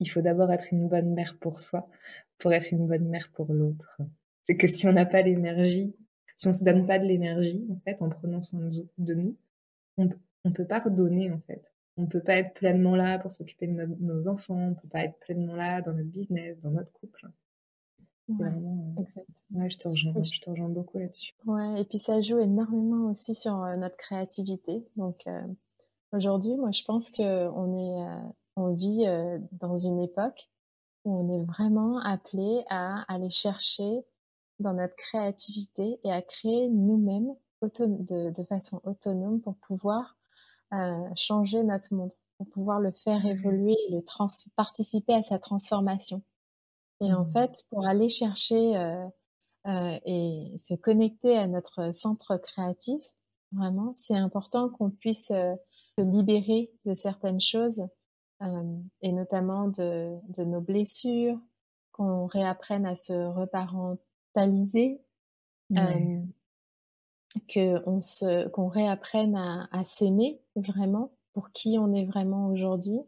il 0.00 0.10
faut 0.10 0.20
d'abord 0.20 0.52
être 0.52 0.72
une 0.72 0.88
bonne 0.88 1.12
mère 1.14 1.36
pour 1.40 1.60
soi, 1.60 1.88
pour 2.38 2.52
être 2.52 2.72
une 2.72 2.86
bonne 2.86 3.08
mère 3.08 3.30
pour 3.32 3.52
l'autre. 3.52 3.98
C'est 4.44 4.56
que 4.56 4.68
si 4.68 4.86
on 4.86 4.92
n'a 4.92 5.06
pas 5.06 5.22
l'énergie, 5.22 5.94
si 6.36 6.48
on 6.48 6.52
se 6.52 6.64
donne 6.64 6.86
pas 6.86 6.98
de 6.98 7.04
l'énergie, 7.04 7.66
en 7.70 7.80
fait, 7.80 8.00
en 8.00 8.08
prenant 8.08 8.42
soin 8.42 8.60
de 8.98 9.14
nous, 9.14 9.36
on, 9.96 10.08
ne 10.44 10.52
peut 10.52 10.64
pas 10.64 10.78
redonner, 10.78 11.30
en 11.30 11.40
fait. 11.40 11.62
On 11.96 12.06
peut 12.06 12.22
pas 12.22 12.36
être 12.36 12.54
pleinement 12.54 12.94
là 12.94 13.18
pour 13.18 13.32
s'occuper 13.32 13.66
de 13.66 13.86
nos 14.00 14.28
enfants, 14.28 14.68
on 14.70 14.74
peut 14.74 14.88
pas 14.88 15.04
être 15.04 15.18
pleinement 15.18 15.56
là 15.56 15.82
dans 15.82 15.92
notre 15.92 16.10
business, 16.10 16.60
dans 16.60 16.70
notre 16.70 16.92
couple. 16.92 17.28
Ouais, 18.28 18.46
euh, 18.46 19.00
exact. 19.02 19.28
Ouais, 19.52 19.68
je 19.68 19.78
te 19.78 19.88
rejoins, 19.88 20.22
je 20.22 20.40
te 20.40 20.50
rejoins 20.50 20.68
beaucoup 20.68 20.98
là-dessus. 20.98 21.32
Ouais, 21.46 21.80
et 21.80 21.84
puis 21.84 21.98
ça 21.98 22.20
joue 22.20 22.38
énormément 22.38 23.10
aussi 23.10 23.34
sur 23.34 23.62
euh, 23.64 23.74
notre 23.76 23.96
créativité. 23.96 24.86
Donc 24.96 25.26
euh, 25.26 25.42
aujourd'hui, 26.12 26.56
moi, 26.56 26.70
je 26.70 26.84
pense 26.84 27.10
que 27.10 27.48
on 27.48 27.74
est 27.74 28.06
on 28.58 28.72
vit 28.72 29.06
dans 29.52 29.76
une 29.76 30.00
époque 30.00 30.50
où 31.04 31.16
on 31.16 31.34
est 31.34 31.44
vraiment 31.44 31.98
appelé 32.00 32.64
à 32.68 33.04
aller 33.12 33.30
chercher 33.30 34.04
dans 34.58 34.74
notre 34.74 34.96
créativité 34.96 36.00
et 36.04 36.12
à 36.12 36.22
créer 36.22 36.68
nous-mêmes 36.68 37.34
de, 37.62 38.44
façon 38.48 38.80
autonome 38.84 39.40
pour 39.40 39.56
pouvoir 39.56 40.16
changer 41.16 41.62
notre 41.62 41.94
monde, 41.94 42.12
pour 42.36 42.48
pouvoir 42.48 42.80
le 42.80 42.92
faire 42.92 43.24
évoluer 43.24 43.76
et 43.88 43.92
le 43.92 44.02
participer 44.56 45.14
à 45.14 45.22
sa 45.22 45.38
transformation. 45.38 46.22
Et 47.00 47.12
en 47.12 47.24
mmh. 47.24 47.30
fait, 47.30 47.64
pour 47.70 47.86
aller 47.86 48.08
chercher 48.08 49.00
et 49.66 50.54
se 50.56 50.74
connecter 50.74 51.36
à 51.36 51.46
notre 51.46 51.92
centre 51.94 52.36
créatif, 52.36 53.04
vraiment, 53.52 53.92
c'est 53.94 54.16
important 54.16 54.68
qu'on 54.68 54.90
puisse 54.90 55.28
se 55.28 56.02
libérer 56.04 56.70
de 56.84 56.94
certaines 56.94 57.40
choses 57.40 57.88
et 58.40 59.12
notamment 59.12 59.68
de, 59.68 60.16
de, 60.28 60.44
nos 60.44 60.60
blessures, 60.60 61.38
qu'on 61.92 62.26
réapprenne 62.26 62.86
à 62.86 62.94
se 62.94 63.12
reparentaliser, 63.12 65.00
euh, 65.76 66.20
qu'on 67.52 68.00
se, 68.00 68.48
qu'on 68.48 68.68
réapprenne 68.68 69.36
à, 69.36 69.68
à 69.72 69.84
s'aimer 69.84 70.40
vraiment 70.54 71.12
pour 71.32 71.50
qui 71.52 71.78
on 71.78 71.92
est 71.92 72.04
vraiment 72.04 72.48
aujourd'hui, 72.48 73.00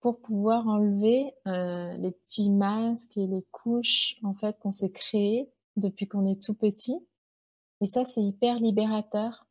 pour 0.00 0.20
pouvoir 0.20 0.68
enlever 0.68 1.32
euh, 1.46 1.92
les 1.94 2.10
petits 2.10 2.50
masques 2.50 3.16
et 3.16 3.26
les 3.26 3.42
couches 3.52 4.16
en 4.22 4.34
fait 4.34 4.58
qu'on 4.58 4.72
s'est 4.72 4.92
créés 4.92 5.50
depuis 5.76 6.06
qu'on 6.06 6.26
est 6.26 6.40
tout 6.40 6.54
petit. 6.54 7.06
Et 7.80 7.86
ça, 7.86 8.04
c'est 8.04 8.22
hyper 8.22 8.60
libérateur. 8.60 9.46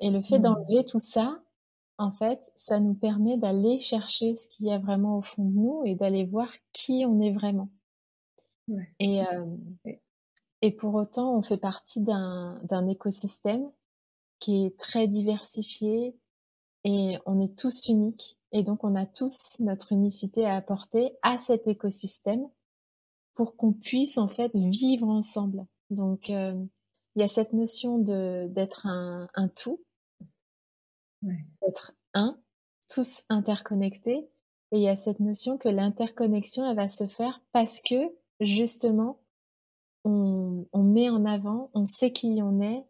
Et 0.00 0.10
le 0.10 0.20
fait 0.20 0.38
d'enlever 0.38 0.84
tout 0.84 0.98
ça, 0.98 1.41
en 2.02 2.12
fait, 2.12 2.50
ça 2.56 2.80
nous 2.80 2.94
permet 2.94 3.36
d'aller 3.36 3.78
chercher 3.78 4.34
ce 4.34 4.48
qu'il 4.48 4.66
y 4.66 4.72
a 4.72 4.78
vraiment 4.78 5.18
au 5.18 5.22
fond 5.22 5.44
de 5.44 5.54
nous 5.54 5.82
et 5.84 5.94
d'aller 5.94 6.24
voir 6.24 6.50
qui 6.72 7.04
on 7.06 7.20
est 7.20 7.32
vraiment. 7.32 7.70
Et, 8.98 9.20
et 10.62 10.72
pour 10.72 10.94
autant, 10.94 11.36
on 11.36 11.42
fait 11.42 11.58
partie 11.58 12.02
d'un 12.02 12.88
écosystème 12.88 13.70
qui 14.40 14.64
est 14.64 14.78
très 14.78 15.06
diversifié 15.06 16.16
et 16.84 17.18
on 17.26 17.40
est 17.40 17.56
tous 17.56 17.86
uniques. 17.86 18.38
Et 18.50 18.64
donc, 18.64 18.82
on 18.82 18.96
a 18.96 19.06
tous 19.06 19.60
notre 19.60 19.92
unicité 19.92 20.44
à 20.44 20.56
apporter 20.56 21.16
à 21.22 21.38
cet 21.38 21.68
écosystème 21.68 22.48
pour 23.34 23.56
qu'on 23.56 23.72
puisse 23.72 24.18
en 24.18 24.28
fait 24.28 24.56
vivre 24.56 25.08
ensemble. 25.08 25.66
Donc, 25.90 26.28
il 26.28 26.68
y 27.16 27.22
a 27.22 27.28
cette 27.28 27.52
notion 27.52 27.98
d'être 27.98 28.86
un, 28.86 29.28
un 29.34 29.48
tout 29.48 29.80
d'être 31.22 31.92
un, 32.14 32.38
tous 32.92 33.24
interconnectés. 33.28 34.28
Et 34.72 34.78
il 34.78 34.82
y 34.82 34.88
a 34.88 34.96
cette 34.96 35.20
notion 35.20 35.58
que 35.58 35.68
l'interconnexion, 35.68 36.68
elle 36.68 36.76
va 36.76 36.88
se 36.88 37.06
faire 37.06 37.42
parce 37.52 37.80
que, 37.80 38.14
justement, 38.40 39.18
on, 40.04 40.66
met 40.74 41.10
en 41.10 41.24
avant, 41.24 41.70
on 41.74 41.84
sait 41.84 42.12
qui 42.12 42.40
on 42.42 42.60
est 42.60 42.84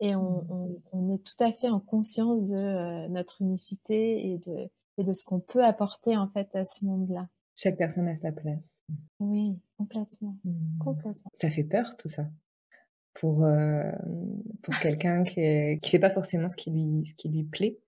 et 0.00 0.14
on, 0.14 0.82
mmh. 0.92 1.12
est 1.12 1.24
tout 1.24 1.44
à 1.44 1.52
fait 1.52 1.68
en 1.68 1.80
conscience 1.80 2.44
de 2.44 2.56
euh, 2.56 3.08
notre 3.08 3.42
unicité 3.42 4.32
et 4.32 4.38
de, 4.38 4.70
et 4.98 5.04
de 5.04 5.12
ce 5.12 5.24
qu'on 5.24 5.40
peut 5.40 5.64
apporter, 5.64 6.16
en 6.16 6.28
fait, 6.28 6.54
à 6.54 6.64
ce 6.64 6.84
monde-là. 6.84 7.28
Chaque 7.54 7.76
personne 7.76 8.08
a 8.08 8.16
sa 8.16 8.32
place. 8.32 8.74
Oui, 9.18 9.58
complètement. 9.78 10.36
Mmh. 10.44 10.78
complètement. 10.78 11.30
Ça 11.34 11.50
fait 11.50 11.64
peur, 11.64 11.96
tout 11.96 12.08
ça 12.08 12.26
pour, 13.14 13.44
euh, 13.44 13.90
pour 14.62 14.78
quelqu'un 14.78 15.24
qui 15.24 15.40
ne 15.40 15.76
qui 15.80 15.90
fait 15.92 15.98
pas 16.00 16.10
forcément 16.10 16.48
ce 16.50 16.56
qui 16.56 16.70
lui, 16.70 17.06
ce 17.06 17.14
qui 17.14 17.28
lui 17.30 17.44
plaît, 17.44 17.78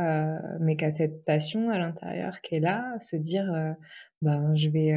euh, 0.00 0.38
mais 0.60 0.76
qui 0.76 0.84
a 0.86 0.92
cette 0.92 1.24
passion 1.24 1.70
à 1.70 1.78
l'intérieur 1.78 2.40
qui 2.42 2.56
est 2.56 2.60
là, 2.60 2.98
se 3.00 3.16
dire 3.16 3.52
euh, 3.52 3.72
ben, 4.22 4.54
je 4.56 4.68
vais 4.70 4.94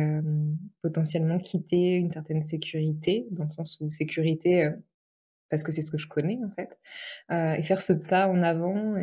potentiellement 0.83 1.39
quitter 1.39 1.95
une 1.95 2.11
certaine 2.11 2.43
sécurité, 2.45 3.27
dans 3.31 3.45
le 3.45 3.49
sens 3.51 3.79
où 3.81 3.89
sécurité, 3.91 4.69
parce 5.49 5.63
que 5.63 5.71
c'est 5.73 5.81
ce 5.83 5.91
que 5.91 5.97
je 5.99 6.07
connais 6.09 6.39
en 6.45 6.51
fait, 6.51 6.79
et 7.59 7.63
faire 7.63 7.81
ce 7.81 7.93
pas 7.93 8.27
en 8.29 8.43
avant 8.43 8.95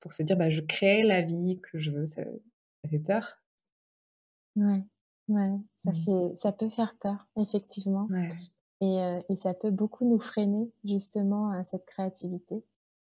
pour 0.00 0.12
se 0.14 0.22
dire: 0.24 0.36
«Bah, 0.38 0.50
je 0.50 0.60
crée 0.62 1.02
la 1.04 1.22
vie 1.22 1.60
que 1.62 1.78
je 1.80 1.90
veux», 1.92 2.06
ça 2.06 2.24
ça 2.84 2.90
fait 2.90 2.98
peur? 3.00 3.38
Ouais, 4.56 4.82
ouais, 5.28 5.50
ça 5.76 5.92
Mmh. 5.92 6.04
fait 6.04 6.36
ça 6.36 6.52
peut 6.52 6.68
faire 6.68 6.96
peur, 6.98 7.26
effectivement 7.36 8.08
Ouais. 8.08 8.52
Et 8.82 9.00
heu 9.02 9.20
et 9.30 9.36
ça 9.36 9.54
peut 9.54 9.72
beaucoup 9.72 10.06
nous 10.06 10.20
freiner 10.20 10.72
justement 10.84 11.50
à 11.52 11.64
cette 11.64 11.86
créativité. 11.86 12.64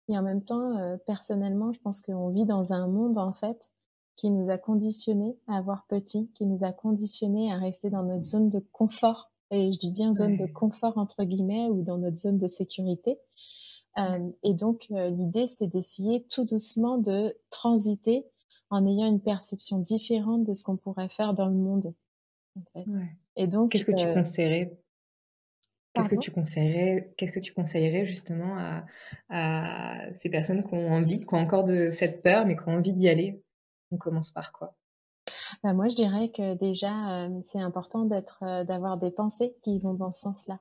Et 0.10 0.18
en 0.18 0.24
même 0.24 0.44
temps, 0.44 0.78
heu, 0.80 0.98
personnellement, 1.08 1.74
je 1.74 1.80
pense 1.82 2.02
qu'on 2.02 2.30
vit 2.30 2.46
dans 2.46 2.74
un 2.74 2.88
monde, 2.88 3.18
en 3.18 3.34
fait, 3.34 3.72
qui 4.16 4.32
nous 4.32 4.50
a 4.52 4.58
conditionnés 4.58 5.38
à 5.48 5.62
voir 5.62 5.86
petit, 5.88 6.30
qui 6.36 6.46
nous 6.46 6.64
a 6.64 6.72
conditionnés 6.74 7.52
à 7.52 7.58
rester 7.58 7.90
dans 7.90 8.04
notre 8.04 8.24
zone 8.24 8.50
de 8.50 8.60
confort. 8.74 9.32
Et 9.52 9.72
je 9.72 9.80
dis 9.80 9.92
bien 9.92 10.14
«zone 10.14 10.36
de 10.38 10.46
confort» 10.48 10.98
entre 10.98 11.24
guillemets 11.26 11.68
ou 11.70 11.82
dans 11.84 11.98
notre 11.98 12.18
zone 12.18 12.38
de 12.40 12.48
sécurité, 12.48 13.20
hem 13.98 14.34
et 14.44 14.54
donc 14.54 14.88
l'idée, 14.90 15.48
c'est 15.48 15.68
d'essayer 15.68 16.26
tout 16.26 16.46
doucement 16.46 16.98
de 16.98 17.38
transiter 17.50 18.26
en 18.70 18.86
ayant 18.86 19.08
une 19.08 19.22
perception 19.22 19.80
différente 19.80 20.44
de 20.44 20.54
ce 20.54 20.64
qu'on 20.64 20.78
pourrait 20.78 21.10
faire 21.10 21.34
dans 21.34 21.48
le 21.48 21.56
monde, 21.56 21.94
en 22.58 22.64
fait. 22.74 22.88
Ouais. 22.88 23.16
et 23.38 23.48
donc 23.48 23.72
Qu'est-ce 23.72 23.86
que 23.86 23.92
tu 23.92 24.08
heu 24.08 24.10
conseillerais 24.10 24.80
qu'est-ce 25.98 26.10
que 26.10 26.16
tu 26.16 26.32
conseillerais 26.32 27.13
qu'est-ce 27.18 27.34
que 27.34 27.39
tu 27.39 27.54
conseillerais 27.54 28.06
justement 28.08 28.58
à 28.58 28.86
à 29.30 30.13
ces 30.16 30.30
personnes 30.30 30.63
qui 30.63 30.74
ont 30.75 30.92
envie, 30.92 31.22
qui 31.22 31.34
ont 31.34 31.38
encore 31.39 31.66
de 31.66 31.89
cette 31.92 32.24
peur, 32.24 32.46
mais 32.46 32.56
qui 32.56 32.63
ont 32.68 32.74
envie 32.77 32.94
d'y 32.94 33.10
aller? 33.10 33.44
On 33.92 33.98
commence 33.98 34.32
par 34.32 34.51
quoi? 34.54 34.75
Bah, 35.63 35.74
moi, 35.74 35.88
je 35.88 35.96
dirais 35.96 36.30
que 36.32 36.54
déjà, 36.56 37.25
hem, 37.25 37.42
c'est 37.44 37.60
important 37.60 38.06
d'être, 38.06 38.44
heu, 38.44 38.63
d'avoir 38.66 38.98
des 38.98 39.12
pensées 39.12 39.56
qui 39.63 39.80
vont 39.80 39.94
dans 39.94 40.12
ce 40.12 40.22
sens-là. 40.22 40.60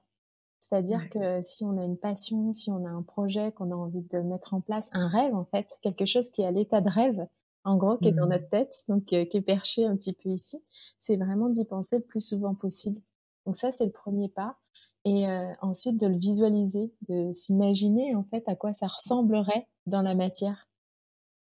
C'est-à-dire 0.60 1.08
Ouais. 1.08 1.10
que 1.10 1.40
si 1.42 1.64
on 1.64 1.78
a 1.78 1.84
une 1.84 1.98
passion, 1.98 2.52
si 2.52 2.70
on 2.72 2.84
a 2.86 2.90
un 2.90 3.02
projet 3.02 3.52
qu'on 3.52 3.72
a 3.72 3.76
envie 3.76 4.02
de 4.02 4.20
mettre 4.20 4.54
en 4.54 4.60
place, 4.62 4.90
un 4.94 5.08
rêve 5.08 5.34
en 5.34 5.44
fait, 5.46 5.68
quelque 5.82 6.06
chose 6.06 6.30
qui 6.30 6.42
est 6.42 6.46
à 6.46 6.52
l'état 6.52 6.80
de 6.82 6.90
rêve, 6.90 7.28
en 7.64 7.76
gros, 7.78 7.98
qui 7.98 8.08
est 8.10 8.14
dans 8.20 8.26
Mmh. 8.26 8.38
notre 8.38 8.48
tête, 8.50 8.84
donc 8.88 9.12
heu, 9.12 9.24
qui 9.26 9.38
est 9.38 9.42
perché 9.42 9.86
un 9.86 9.96
petit 9.96 10.14
peu 10.14 10.30
ici, 10.30 10.64
c'est 10.98 11.16
vraiment 11.16 11.48
d'y 11.50 11.64
penser 11.66 11.98
le 11.98 12.04
plus 12.04 12.22
souvent 12.22 12.54
possible. 12.54 13.02
Donc 13.46 13.56
ça, 13.56 13.72
c'est 13.72 13.86
le 13.86 13.92
1er 13.92 14.28
pas 14.30 14.58
et 15.06 15.28
heu, 15.28 15.48
ensuite 15.62 16.00
de 16.00 16.08
le 16.08 16.16
visualiser, 16.18 16.94
de 17.08 17.32
s'imaginer 17.32 18.14
en 18.16 18.24
fait 18.24 18.44
à 18.48 18.56
quoi 18.56 18.74
ça 18.74 18.88
ressemblerait 18.88 19.68
dans 19.86 20.02
la 20.02 20.14
matière. 20.16 20.68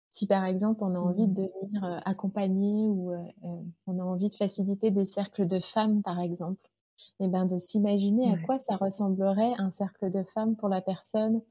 Si 0.09 0.27
par 0.27 0.45
exemple, 0.45 0.83
on 0.83 0.95
a 0.95 0.99
envie 0.99 1.27
Mmh. 1.27 1.29
de 1.29 1.43
devenir, 1.43 1.83
heu, 1.85 1.99
accompagné 2.05 2.87
ou 2.87 3.11
heu 3.13 3.17
heu, 3.45 3.65
on 3.87 3.99
a 3.99 4.03
envie 4.03 4.29
de 4.29 4.35
faciliter 4.35 4.91
des 4.91 5.05
cercles 5.05 5.47
de 5.47 5.59
femmes, 5.59 6.01
par 6.03 6.19
exemple 6.21 6.69
et 7.21 7.27
ben, 7.29 7.45
de 7.45 7.57
s'imaginer 7.59 8.31
à 8.31 8.37
quoi 8.37 8.59
ça 8.59 8.77
ressemblerait 8.77 9.53
un 9.59 9.71
cercle 9.71 10.09
de 10.11 10.23
femmes 10.23 10.55
pour 10.57 10.69
la 10.69 10.81
personne, 10.81 11.41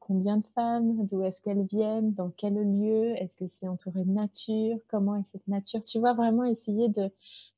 combien 0.00 0.38
de 0.38 0.44
femmes? 0.44 1.06
D'où 1.06 1.22
est-ce 1.22 1.42
qu'elles 1.42 1.66
viennent? 1.66 2.12
Dans 2.14 2.30
quel 2.30 2.54
lieu? 2.54 3.14
Est-ce 3.16 3.36
que 3.36 3.46
c'est 3.46 3.68
entouré 3.68 4.04
de 4.04 4.10
nature? 4.10 4.78
Comment 4.88 5.16
est 5.16 5.22
cette 5.24 5.48
nature? 5.48 5.80
Tu 5.84 5.98
vois? 5.98 6.14
Vraiment 6.14 6.44
essayer 6.44 6.88
de 6.88 7.10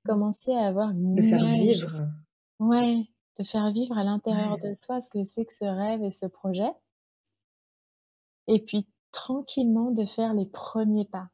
Mmh. 0.05 0.11
commencer 0.11 0.53
à 0.55 0.67
avoir 0.67 0.91
Le 1.17 1.23
une 1.23 1.25
faire 1.25 1.47
image 1.47 1.59
vivre. 1.59 2.11
ouais, 2.61 3.07
de 3.39 3.45
faire 3.45 3.71
vivre 3.73 3.97
à 3.99 4.05
l'intérieur 4.05 4.57
Ouais. 4.57 4.65
de 4.65 4.73
soi 4.75 5.01
ce 5.01 5.11
que 5.11 5.23
c'est 5.25 5.45
que 5.47 5.53
ce 5.55 5.65
rêve 5.65 6.03
et 6.05 6.11
ce 6.11 6.27
projet 6.27 6.73
et 8.49 8.65
puis 8.65 8.89
tranquillement 9.13 9.91
de 9.91 10.05
faire 10.05 10.35
les 10.35 10.47
1ers 10.47 11.05
pas 11.05 11.29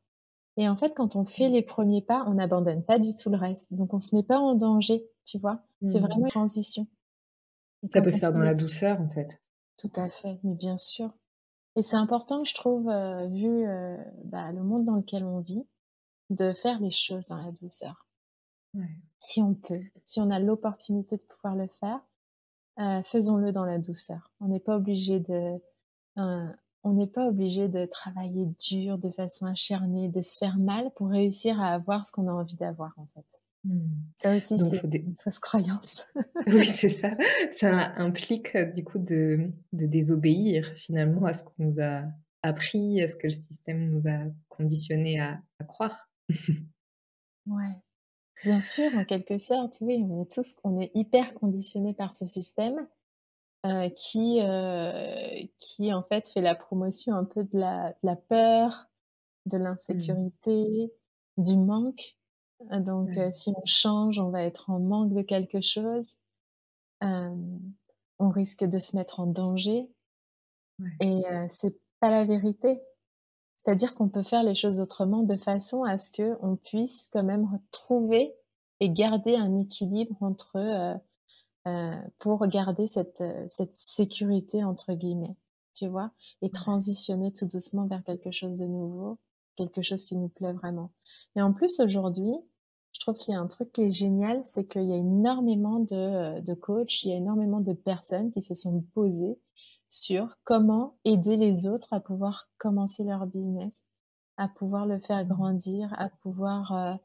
et 0.58 0.68
en 0.68 0.76
fait, 0.76 0.94
quand 0.96 1.16
on 1.16 1.25
fait 1.25 1.49
Mmh. 1.49 1.50
les 1.50 1.62
1ers 1.62 2.02
pas, 2.02 2.25
on 2.28 2.34
n'abandonne 2.34 2.84
pas 2.84 2.99
du 2.99 3.14
tout 3.14 3.30
le 3.30 3.38
reste. 3.38 3.75
Donc 3.75 3.94
on 3.94 4.00
se 4.00 4.14
met 4.14 4.23
pas 4.25 4.38
en 4.38 4.54
danger, 4.54 5.11
tu 5.25 5.38
vois? 5.38 5.62
C'est 5.84 6.00
vraiment 6.00 6.16
Mmh. 6.16 6.26
une 6.26 6.26
transition 6.26 6.87
et 7.84 7.88
Ça 7.90 8.00
peut 8.02 8.12
se 8.12 8.18
faire 8.18 8.32
fait 8.32 8.32
dans 8.32 8.42
la 8.42 8.54
douceur, 8.54 9.00
en 9.00 9.08
fait. 9.11 9.38
Tout 9.78 9.90
à 9.96 10.08
fait, 10.08 10.38
mais 10.44 10.54
bien 10.54 10.78
sûr 10.78 11.12
et 11.76 11.82
c'est 11.82 11.96
important, 11.96 12.44
je 12.44 12.54
trouve, 12.54 12.88
heu, 12.90 13.28
vu, 13.28 13.49
heu, 13.66 13.99
bah, 14.25 14.52
le 14.52 14.62
monde 14.62 14.84
dans 14.87 14.96
lequel 14.96 15.25
on 15.25 15.40
vit, 15.40 15.66
de 16.30 16.52
faire 16.54 16.80
les 16.80 16.90
choses 16.90 17.28
dans 17.28 17.37
la 17.38 17.52
douceur. 17.52 18.06
Ouais. 18.75 19.04
Si 19.25 19.43
on 19.43 19.54
peut, 19.54 19.81
si 20.04 20.21
on 20.21 20.31
a 20.31 20.38
l'opportunité 20.38 21.16
de 21.16 21.25
pouvoir 21.25 21.57
le 21.57 21.66
faire, 21.66 22.00
heu, 22.81 23.02
faisons-le 23.04 23.52
dans 23.52 23.64
la 23.64 23.78
douceur. 23.78 24.31
On 24.40 24.49
n'est 24.49 24.61
pas 24.61 24.76
obligé 24.76 25.21
de 25.21 25.61
on 26.85 26.92
n'est 26.92 27.07
pas 27.07 27.27
obligé 27.27 27.68
de 27.68 27.87
travailler 27.87 28.46
dur, 28.68 28.98
de 28.98 29.11
façon 29.11 29.46
acharnée, 29.46 30.09
de 30.09 30.20
se 30.20 30.38
faire 30.38 30.59
mal 30.59 30.90
pour 30.94 31.09
réussir 31.09 31.61
à 31.61 31.72
avoir 31.72 32.07
ce 32.07 32.12
qu'on 32.12 32.29
a 32.29 32.33
envie 32.33 32.57
d'avoir, 32.57 32.92
en 32.98 33.07
fait. 33.14 33.25
Mmh. 33.64 33.81
Ça 34.16 34.37
aussi, 34.37 34.59
c'est 34.59 34.83
une 34.83 35.16
fausse 35.18 35.38
croyance. 35.38 36.07
Oui, 36.46 36.66
c'est 36.66 36.90
ça. 36.90 37.16
Ça 37.57 37.94
implique, 37.96 38.55
heu, 38.55 38.66
du 38.66 38.85
coup 38.85 38.98
de 38.98 39.51
de 39.72 39.87
désobéir 39.87 40.70
finalement 40.77 41.25
à 41.25 41.33
ce 41.33 41.42
qu'on 41.42 41.70
nous 41.70 41.81
a 41.81 42.03
appris, 42.42 43.01
à 43.01 43.09
ce 43.09 43.14
que 43.16 43.29
le 43.29 43.33
système 43.33 43.88
nous 43.90 44.07
a 44.07 44.27
conditionnés 44.51 45.18
à 45.18 45.40
à 45.59 45.64
croire. 45.64 46.11
Ouais. 47.46 47.84
Bien 48.44 48.61
sûr, 48.61 48.94
en 48.94 49.04
quelque 49.07 49.38
sorte, 49.38 49.78
oui, 49.80 50.04
on 50.07 50.22
est 50.22 50.30
tous 50.30 50.57
on 50.64 50.78
est 50.78 50.90
hyper 50.94 51.33
conditionnés 51.33 51.94
par 51.94 52.12
ce 52.12 52.26
système, 52.26 52.87
heu, 53.66 53.90
qui, 53.96 54.40
heu, 54.42 55.48
qui 55.59 55.92
en 55.94 56.02
fait, 56.04 56.28
fait 56.28 56.42
la 56.42 56.54
promotion 56.54 57.14
un 57.14 57.24
peu 57.24 57.44
de 57.44 57.59
la 57.59 57.90
de 57.92 57.98
la 58.07 58.16
peur, 58.16 58.87
de 59.46 59.59
Mmh. 59.90 60.14
l'insécurité, 60.16 60.92
du 61.38 61.57
manque. 61.59 62.16
Heu, 62.72 62.80
donc 62.80 63.14
Ouais. 63.14 63.28
si 63.33 63.50
on 63.57 63.66
change, 63.66 64.18
on 64.20 64.30
va 64.30 64.42
être 64.44 64.70
en 64.70 64.80
manque 64.80 65.12
de 65.14 65.22
quelque 65.22 65.61
chose. 65.62 66.16
Hem, 67.02 67.61
on 68.20 68.30
risque 68.30 68.64
de 68.64 68.78
se 68.80 68.96
mettre 68.96 69.20
en 69.20 69.26
danger 69.28 69.88
Ouais. 70.78 71.00
et 71.00 71.22
c'est 71.48 71.76
pas 72.00 72.11
la 72.11 72.24
vérité. 72.24 72.80
C'est-à-dire 73.64 73.94
qu'on 73.94 74.09
peut 74.09 74.22
faire 74.22 74.42
les 74.44 74.55
choses 74.55 74.81
autrement 74.81 75.22
de 75.22 75.37
façon 75.37 75.85
à 75.85 75.98
ce 75.98 76.11
qu'on 76.12 76.57
puisse 76.57 77.09
quand 77.12 77.24
même 77.24 77.46
retrouver 77.50 78.35
et 78.81 78.90
garder 78.90 79.37
un 79.37 79.59
équilibre 79.59 80.16
entre, 80.22 80.57
heu 80.59 80.94
heu, 81.66 81.92
pour 82.18 82.46
garder 82.46 82.87
cette, 82.87 83.20
heu, 83.20 83.44
cette 83.48 83.74
«sécurité» 83.74 84.64
entre 84.64 84.94
guillemets, 84.94 85.37
tu 85.74 85.87
vois? 85.88 86.11
Et 86.42 86.50
transitionner 86.50 87.33
tout 87.33 87.46
doucement 87.46 87.87
vers 87.87 88.03
quelque 88.05 88.31
chose 88.31 88.57
de 88.57 88.66
nouveau, 88.66 89.18
quelque 89.57 89.83
chose 89.83 90.05
qui 90.05 90.16
nous 90.16 90.29
plaît 90.29 90.53
vraiment 90.53 90.90
et 91.37 91.42
en 91.42 91.53
plus 91.53 91.81
aujourd'hui, 91.81 92.35
je 92.92 93.00
trouve 93.00 93.14
qu'il 93.16 93.35
y 93.35 93.37
a 93.37 93.40
un 93.40 93.46
truc 93.48 93.72
qui 93.72 93.83
est 93.83 93.90
génial, 93.90 94.40
c'est 94.44 94.66
qu'il 94.66 94.85
y 94.85 94.92
a 94.92 94.96
énormément 94.96 95.81
de, 95.81 96.38
heu, 96.38 96.42
de 96.42 96.55
coachs, 96.55 97.03
il 97.05 97.11
y 97.11 97.12
a 97.12 97.16
énormément 97.16 97.61
de 97.61 97.72
personnes 97.72 98.31
qui 98.33 98.40
se 98.42 98.55
sont 98.55 98.83
posées 98.94 99.38
sur 99.88 100.37
comment 100.44 100.97
aider 101.05 101.37
les 101.37 101.66
autres 101.66 101.92
à 101.92 102.01
pouvoir 102.01 102.49
commencer 102.59 103.05
leur 103.05 103.27
business, 103.27 103.85
à 104.37 104.49
pouvoir 104.49 104.87
le 104.87 104.99
faire 105.01 105.25
grandir, 105.27 105.94
à 105.99 106.11
pouvoir, 106.11 106.73
heu, 106.73 106.99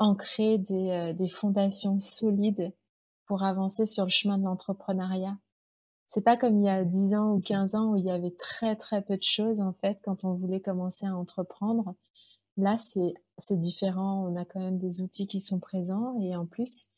ancrer 0.00 0.58
des, 0.58 0.90
heu, 1.12 1.14
des 1.14 1.28
fondations 1.28 1.98
solides 1.98 2.72
pour 3.26 3.44
avancer 3.44 3.86
sur 3.86 4.04
le 4.04 4.10
chemin 4.10 4.38
de 4.38 4.44
l'entrepreneuriat. 4.44 5.38
C'est 6.06 6.22
pas 6.22 6.36
comme 6.36 6.58
il 6.58 6.64
y 6.64 6.68
a 6.68 6.84
Ouais. 6.84 6.84
10 6.84 7.14
ans 7.14 7.32
ou 7.34 7.40
15 7.40 7.74
ans 7.74 7.92
où 7.92 7.96
il 7.96 8.04
y 8.04 8.10
avait 8.10 8.30
très, 8.32 8.76
très 8.76 9.02
peu 9.02 9.16
de 9.16 9.22
choses 9.22 9.60
en 9.60 9.72
fait 9.72 9.98
quand 10.04 10.24
on 10.24 10.34
voulait 10.34 10.60
commencer 10.60 11.06
à 11.06 11.16
entreprendre. 11.16 11.94
Là, 12.56 12.78
c'est 12.78 13.14
c'est 13.38 13.58
différent, 13.58 14.26
on 14.28 14.36
a 14.36 14.44
quand 14.46 14.60
même 14.60 14.78
des 14.78 15.00
outils 15.02 15.26
qui 15.28 15.40
sont 15.40 15.60
présents 15.60 16.18
et 16.20 16.36
en 16.36 16.46
plus, 16.46 16.88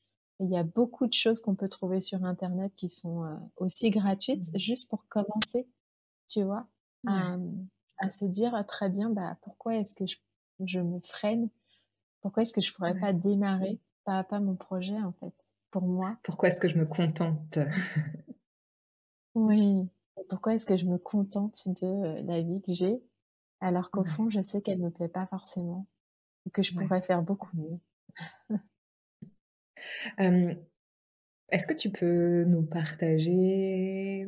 il 0.40 0.50
y 0.50 0.56
a 0.56 0.64
beaucoup 0.64 1.06
de 1.06 1.12
choses 1.14 1.40
qu'on 1.40 1.54
peut 1.56 1.68
trouver 1.68 2.00
sur 2.00 2.24
internet 2.24 2.72
qui 2.76 2.88
sont, 2.88 3.24
heu, 3.24 3.36
aussi 3.56 3.90
gratuites 3.90 4.46
Mmh. 4.46 4.54
juste 4.54 4.90
pour 4.90 5.06
commencer, 5.08 5.68
tu 6.28 6.42
vois? 6.44 6.68
À, 7.06 7.12
Ouais. 7.12 7.34
mmh, 7.38 7.68
à 7.98 8.10
se 8.10 8.24
dire: 8.26 8.64
«Très 8.68 8.90
bien, 8.90 9.10
bah, 9.10 9.38
pourquoi 9.42 9.76
est-ce 9.76 9.94
que 9.96 10.06
je 10.06 10.18
je 10.64 10.80
me 10.80 11.00
freine? 11.00 11.50
Pourquoi 12.22 12.42
est-ce 12.44 12.52
que 12.54 12.60
je 12.62 12.72
pourrais 12.74 12.96
pas 12.96 13.12
démarrer 13.14 13.80
pas 14.04 14.18
à 14.20 14.24
pas 14.24 14.40
mon 14.40 14.56
projet 14.56 15.00
en 15.00 15.12
fait, 15.14 15.34
pour 15.72 15.84
moi?» 15.84 16.18
Pourquoi 16.24 16.48
est-ce 16.48 16.58
que 16.58 16.68
je 16.68 16.78
me 16.78 16.86
contente? 16.86 17.58
Oui 19.34 19.88
pourquoi 20.28 20.54
est-ce 20.54 20.66
que 20.66 20.76
je 20.76 20.86
me 20.86 20.96
contente 20.98 21.68
de, 21.82 21.86
heu, 22.20 22.22
la 22.22 22.40
vie 22.40 22.62
que 22.62 22.72
j'ai, 22.72 23.02
alors 23.60 23.90
qu'au 23.90 24.04
Ouais. 24.04 24.04
fond, 24.04 24.30
je 24.30 24.40
sais 24.42 24.62
qu'elle 24.62 24.80
me 24.80 24.90
plaît 24.90 25.08
pas 25.08 25.26
forcément 25.26 25.86
et 26.46 26.50
que 26.50 26.62
je 26.62 26.74
pourrais 26.74 27.02
faire 27.02 27.22
beaucoup 27.22 27.56
mieux? 27.56 27.80
Est-ce 30.18 31.66
que 31.66 31.74
tu 31.74 31.90
peux 31.90 32.44
nous 32.44 32.62
partager 32.62 34.26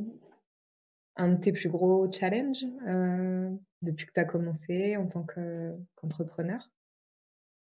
un 1.17 1.29
de 1.29 1.41
tes 1.41 1.53
plus 1.53 1.69
gros 1.69 2.11
challenges, 2.13 2.67
depuis 3.83 4.07
que 4.07 4.13
tu 4.13 4.21
as 4.21 4.25
commencé 4.25 4.97
en 4.97 5.07
tant 5.07 5.23
que 5.23 5.75
qu'entrepreneur? 5.95 6.71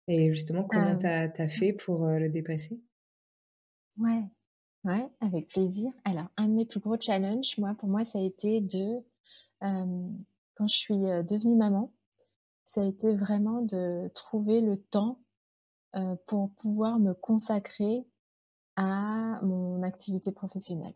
Et 0.08 0.32
justement, 0.32 0.64
comment 0.64 0.98
tu 0.98 1.06
as 1.06 1.28
mmh. 1.28 1.50
fait 1.50 1.74
pour, 1.74 2.06
le 2.06 2.30
dépasser? 2.30 2.82
Ouais, 3.98 4.24
ouais, 4.84 5.08
avec 5.20 5.48
plaisir. 5.50 5.92
Alors, 6.06 6.28
un 6.38 6.48
de 6.48 6.54
mes 6.54 6.66
plus 6.66 6.80
gros 6.80 7.00
challenges, 7.00 7.58
moi, 7.58 7.76
pour 7.78 7.90
moi, 7.90 8.04
ça 8.04 8.20
a 8.20 8.22
été 8.22 8.62
de, 8.62 9.04
quand 9.60 10.68
je 10.68 10.76
suis, 10.76 10.96
devenue 10.96 11.56
maman, 11.56 11.92
ça 12.64 12.82
a 12.82 12.86
été 12.86 13.16
vraiment 13.16 13.62
de 13.62 14.10
trouver 14.14 14.62
le 14.62 14.78
temps, 14.78 15.20
heu, 15.96 16.18
pour 16.28 16.52
pouvoir 16.52 17.00
me 17.00 17.14
consacrer 17.14 18.06
à 18.76 19.40
mon 19.44 19.84
activité 19.84 20.32
professionnelle. 20.32 20.96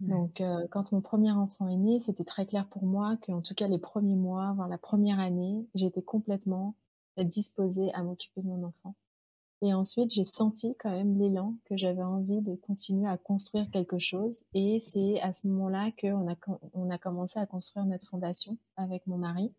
Donc, 0.00 0.40
euh, 0.40 0.66
quand 0.70 0.90
mon 0.90 1.00
premier 1.00 1.30
enfant 1.30 1.68
est 1.68 1.76
né, 1.76 2.00
c'était 2.00 2.24
très 2.24 2.44
clair 2.44 2.68
pour 2.68 2.84
moi 2.84 3.16
qu'en 3.24 3.40
tout 3.40 3.54
cas 3.54 3.68
les 3.68 3.78
premiers 3.78 4.16
mois, 4.16 4.52
voire 4.56 4.68
la 4.68 4.78
première 4.78 5.20
année, 5.20 5.68
j'étais 5.74 6.02
complètement 6.02 6.74
disposée 7.18 7.92
à 7.94 8.02
m'occuper 8.02 8.42
de 8.42 8.48
mon 8.48 8.64
enfant. 8.64 8.96
Et 9.62 9.72
ensuite, 9.72 10.12
j'ai 10.12 10.24
senti 10.24 10.74
quand 10.76 10.90
même 10.90 11.16
l'élan 11.16 11.54
que 11.66 11.76
j'avais 11.76 12.02
envie 12.02 12.42
de 12.42 12.56
continuer 12.56 13.08
à 13.08 13.16
construire 13.16 13.70
quelque 13.70 13.98
chose. 13.98 14.42
Et 14.54 14.80
c'est 14.80 15.20
à 15.20 15.32
ce 15.32 15.46
moment-là 15.46 15.92
qu'on 16.00 16.28
a, 16.28 16.34
on 16.74 16.90
a 16.90 16.98
commencé 16.98 17.38
à 17.38 17.46
construire 17.46 17.86
notre 17.86 18.04
fondation 18.04 18.58
avec 18.76 19.06
mon 19.06 19.18
mari. 19.18 19.54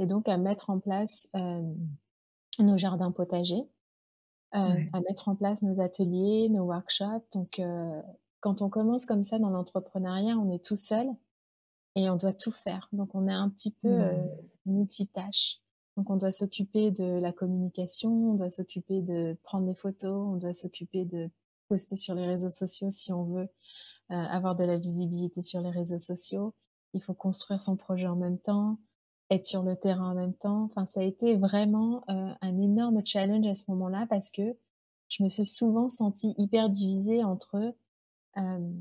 Et 0.00 0.06
donc 0.06 0.28
à 0.28 0.36
mettre 0.38 0.70
en 0.70 0.80
place 0.80 1.28
euh, 1.36 1.62
nos 2.62 2.78
jardins 2.78 3.12
potagers, 3.12 3.68
euh, 4.54 4.80
à 4.92 5.00
mettre 5.00 5.28
en 5.28 5.36
place 5.36 5.62
nos 5.62 5.80
ateliers, 5.80 6.48
nos 6.48 6.64
workshops. 6.64 7.26
Donc 7.32 7.58
euh, 7.58 8.02
quand 8.40 8.62
on 8.62 8.68
commence 8.68 9.06
comme 9.06 9.22
ça 9.22 9.38
dans 9.38 9.50
l'entrepreneuriat, 9.50 10.36
on 10.36 10.52
est 10.52 10.64
tout 10.64 10.76
seul 10.76 11.08
et 11.94 12.08
on 12.10 12.16
doit 12.16 12.32
tout 12.32 12.52
faire. 12.52 12.88
Donc 12.92 13.14
on 13.14 13.26
est 13.26 13.32
un 13.32 13.48
petit 13.48 13.72
peu 13.72 13.88
mmh. 13.88 14.28
multitâche. 14.66 15.60
Donc 15.96 16.10
on 16.10 16.16
doit 16.16 16.30
s'occuper 16.30 16.90
de 16.90 17.18
la 17.18 17.32
communication, 17.32 18.32
on 18.32 18.34
doit 18.34 18.50
s'occuper 18.50 19.00
de 19.00 19.36
prendre 19.42 19.66
des 19.66 19.74
photos, 19.74 20.28
on 20.34 20.36
doit 20.36 20.52
s'occuper 20.52 21.06
de 21.06 21.30
poster 21.68 21.96
sur 21.96 22.14
les 22.14 22.26
réseaux 22.26 22.50
sociaux 22.50 22.90
si 22.90 23.12
on 23.12 23.24
veut 23.24 23.48
euh, 24.10 24.14
avoir 24.14 24.54
de 24.56 24.64
la 24.64 24.78
visibilité 24.78 25.42
sur 25.42 25.60
les 25.60 25.70
réseaux 25.70 25.98
sociaux. 25.98 26.54
Il 26.92 27.02
faut 27.02 27.14
construire 27.14 27.60
son 27.60 27.76
projet 27.76 28.06
en 28.06 28.16
même 28.16 28.38
temps, 28.38 28.78
être 29.30 29.44
sur 29.44 29.62
le 29.62 29.76
terrain 29.76 30.12
en 30.12 30.14
même 30.14 30.34
temps. 30.34 30.64
Enfin, 30.64 30.86
ça 30.86 31.00
a 31.00 31.02
été 31.02 31.36
vraiment 31.36 32.04
euh, 32.08 32.32
un 32.40 32.60
énorme 32.60 33.04
challenge 33.04 33.46
à 33.46 33.54
ce 33.54 33.70
moment-là 33.70 34.06
parce 34.08 34.30
que 34.30 34.56
je 35.08 35.22
me 35.22 35.28
suis 35.28 35.46
souvent 35.46 35.88
sentie 35.88 36.34
hyper 36.38 36.68
divisée 36.68 37.24
entre 37.24 37.74
euh, 38.36 38.72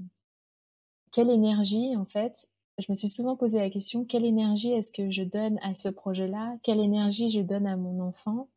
quelle 1.12 1.30
énergie 1.30 1.96
en 1.96 2.06
fait 2.06 2.50
je 2.78 2.86
me 2.90 2.96
suis 2.96 3.08
souvent 3.08 3.38
posé 3.38 3.60
la 3.60 3.70
question, 3.70 4.04
quelle 4.04 4.26
énergie 4.26 4.72
est-ce 4.72 4.92
que 4.92 5.10
je 5.10 5.24
donne 5.24 5.60
à 5.62 5.74
ce 5.74 5.88
projet-là? 5.88 6.58
Quelle 6.62 6.80
énergie 6.80 7.30
je 7.30 7.40
donne 7.40 7.68
à 7.68 7.78
mon 7.78 8.02
enfant? 8.02 8.50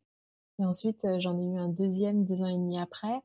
Et 0.59 0.65
ensuite, 0.65 1.05
euh, 1.05 1.19
j'en 1.19 1.39
ai 1.39 1.43
eu 1.43 1.57
un 1.57 1.69
deuxième 1.69 2.25
deux 2.25 2.43
ans 2.43 2.49
et 2.49 2.57
demi 2.57 2.77
après. 2.77 3.21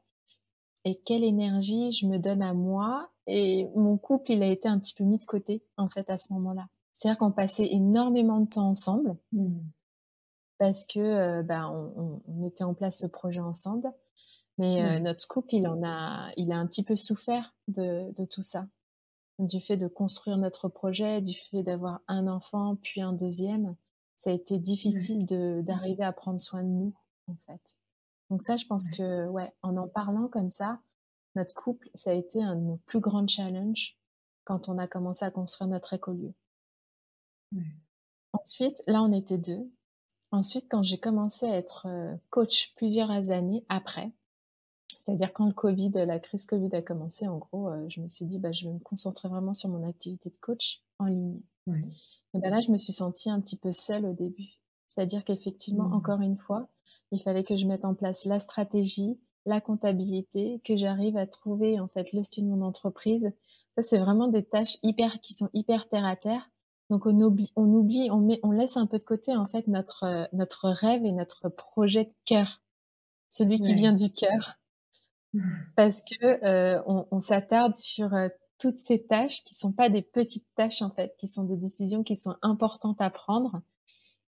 Et 0.85 0.96
quelle 1.05 1.24
énergie 1.24 1.90
je 1.90 2.07
me 2.07 2.18
donne 2.18 2.42
à 2.42 2.55
moi? 2.55 3.11
Et 3.27 3.66
mon 3.74 3.96
couple, 3.96 4.33
il 4.33 4.42
a 4.42 4.46
été 4.46 4.68
un 4.68 4.79
petit 4.79 4.94
peu 4.94 5.03
mis 5.03 5.18
de 5.18 5.24
côté, 5.24 5.62
en 5.77 5.88
fait, 5.88 6.09
à 6.11 6.18
ce 6.18 6.33
moment-là. 6.35 6.68
C'est-à-dire 6.95 7.19
qu'on 7.19 7.33
passait 7.33 7.69
énormément 7.71 8.41
de 8.41 8.49
temps 8.49 8.71
ensemble. 8.71 9.19
Mmh. 9.33 9.59
Parce 10.57 10.87
que 10.87 11.01
euh, 11.01 11.43
bah, 11.43 11.69
on, 11.69 12.23
mettait 12.29 12.65
en 12.65 12.73
place 12.73 13.01
ce 13.01 13.07
projet 13.07 13.41
ensemble. 13.41 13.93
Mais 14.57 14.83
euh, 14.83 15.01
notre 15.01 15.29
couple, 15.29 15.57
il 15.57 15.67
en 15.67 15.83
a, 15.85 16.31
il 16.39 16.51
a 16.53 16.57
un 16.57 16.67
petit 16.67 16.85
peu 16.85 16.97
souffert 16.97 17.55
de, 17.69 18.11
de 18.17 18.25
tout 18.25 18.43
ça 18.43 18.67
du 19.39 19.61
fait 19.61 19.77
de 19.77 19.89
construire 19.89 20.37
notre 20.37 20.69
projet, 20.69 21.21
du 21.21 21.35
fait 21.35 21.63
d'avoir 21.63 22.01
un 22.07 22.29
enfant 22.29 22.77
puis 22.77 23.01
un 23.01 23.13
deuxième, 23.13 23.77
ça 24.17 24.31
a 24.31 24.33
été 24.33 24.59
difficile 24.59 25.27
de 25.27 25.61
d'arriver 25.63 26.05
à 26.05 26.13
prendre 26.13 26.41
soin 26.41 26.63
de 26.63 26.69
nous 26.69 26.95
en 27.27 27.37
fait. 27.47 27.79
Donc 28.31 28.43
ça, 28.43 28.57
je 28.57 28.67
pense 28.67 28.89
que 28.91 29.27
ouais, 29.29 29.53
en 29.63 29.77
en 29.77 29.89
parlant 29.89 30.29
comme 30.29 30.51
ça, 30.51 30.81
notre 31.35 31.55
couple, 31.55 31.91
ça 31.95 32.11
a 32.11 32.15
été 32.15 32.43
un 32.43 32.55
de 32.55 32.61
nos 32.61 32.77
plus 32.87 33.01
grands 33.01 33.27
challenges 33.27 33.99
quand 34.45 34.69
on 34.69 34.79
a 34.79 34.87
commencé 34.87 35.25
à 35.25 35.31
construire 35.31 35.69
notre 35.69 35.95
écolieu. 35.95 36.33
Ensuite, 38.33 38.83
là, 38.87 39.03
on 39.03 39.12
était 39.12 39.38
deux. 39.38 39.71
Ensuite, 40.31 40.67
quand 40.69 40.83
j'ai 40.83 40.99
commencé 40.99 41.47
à 41.47 41.57
être 41.57 41.87
euh, 41.87 42.14
coach 42.31 42.75
plusieurs 42.75 43.31
années 43.31 43.64
après, 43.69 44.12
c'est-à-dire 44.99 45.33
quand 45.33 45.47
le 45.47 45.53
Covid, 45.53 45.90
la 45.90 46.19
crise 46.19 46.45
Covid 46.45 46.75
a 46.75 46.83
commencé, 46.83 47.29
en 47.29 47.38
gros, 47.38 47.69
euh, 47.69 47.87
je 47.88 48.01
me 48.01 48.09
suis 48.09 48.25
dit, 48.25 48.38
bah, 48.38 48.53
je 48.53 48.67
vais 48.67 48.73
me 48.73 48.79
concentrer 48.79 49.29
vraiment 49.29 49.55
sur 49.55 49.69
mon 49.69 49.87
activité 49.87 50.31
de 50.31 50.38
coach 50.38 50.83
en 50.99 51.07
ligne. 51.07 51.40
Et 51.67 52.38
ben 52.40 52.51
là, 52.51 52.61
je 52.61 52.73
me 52.73 52.77
suis 52.77 52.93
sentie 52.93 53.31
un 53.31 53.40
petit 53.40 53.57
peu 53.57 53.71
seule 53.71 54.07
au 54.07 54.12
début. 54.12 54.59
C'est-à-dire 54.88 55.25
qu'effectivement, 55.25 55.88
mmh. 55.88 55.95
encore 55.95 56.21
une 56.21 56.37
fois, 56.37 56.69
il 57.12 57.21
fallait 57.23 57.45
que 57.45 57.57
je 57.57 57.67
mette 57.67 57.85
en 57.85 57.95
place 57.95 58.25
la 58.25 58.38
stratégie, 58.38 59.19
la 59.47 59.61
comptabilité, 59.61 60.61
que 60.64 60.77
j'arrive 60.77 61.17
à 61.17 61.27
trouver 61.27 61.79
en 61.79 61.88
fait 61.88 62.12
le 62.12 62.23
style 62.23 62.45
de 62.45 62.51
mon 62.51 62.62
entreprise. 62.62 63.33
Ça, 63.77 63.83
c'est 63.83 63.99
vraiment 63.99 64.29
des 64.29 64.43
tâches 64.43 64.79
hyper 64.83 65.21
qui 65.21 65.35
sont 65.35 65.51
hyper 65.53 65.88
terre 65.88 66.05
à 66.05 66.17
terre. 66.17 66.51
Donc 66.90 67.07
on 67.07 67.18
oublie, 67.20 67.53
on 67.57 67.66
oublie, 67.73 68.11
on 68.11 68.18
met, 68.18 68.40
on 68.42 68.51
laisse 68.51 68.77
un 68.77 68.87
peu 68.87 68.99
de 68.99 69.05
côté 69.05 69.35
en 69.35 69.47
fait 69.47 69.66
notre 69.68 70.05
euh, 70.05 70.25
notre 70.33 70.68
rêve 70.68 71.05
et 71.05 71.12
notre 71.12 71.49
projet 71.49 72.05
de 72.05 72.14
cœur, 72.25 72.62
celui 73.29 73.59
qui 73.59 73.75
vient 73.75 73.92
du 73.94 74.12
cœur 74.12 74.59
parce 75.77 76.03
que 76.03 76.44
euh, 76.44 76.83
on, 76.87 77.20
s'attarde 77.20 77.75
sur 77.75 78.14
euh, 78.14 78.29
toutes 78.59 78.79
ces 78.79 79.05
tâches 79.05 79.42
qui 79.44 79.55
sont 79.55 79.73
pas 79.73 79.88
des 79.88 80.03
petites 80.03 80.49
tâches 80.55 80.83
en 80.83 80.90
fait, 80.90 81.14
qui 81.18 81.27
sont 81.27 81.44
des 81.44 81.57
décisions 81.57 82.03
qui 82.05 82.16
sont 82.16 82.37
importantes 82.42 83.01
à 83.01 83.11
prendre. 83.11 83.61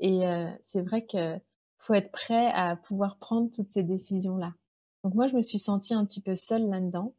Et 0.01 0.27
euh, 0.27 0.51
c'est 0.63 0.83
vrai 0.83 1.05
que 1.07 1.39
faut 1.79 1.95
être 1.95 2.13
prêt 2.13 2.51
à 2.53 2.77
pouvoir 2.77 3.19
prendre 3.19 3.51
toutes 3.51 3.71
ces 3.71 3.83
décisions 3.83 4.37
là. 4.37 4.55
Donc 5.03 5.15
moi 5.15 5.27
je 5.27 5.37
me 5.37 5.43
suis 5.43 5.59
sentie 5.59 5.95
un 5.95 6.05
petit 6.05 6.23
peu 6.23 6.35
seule 6.35 6.69
là-dedans 6.69 7.15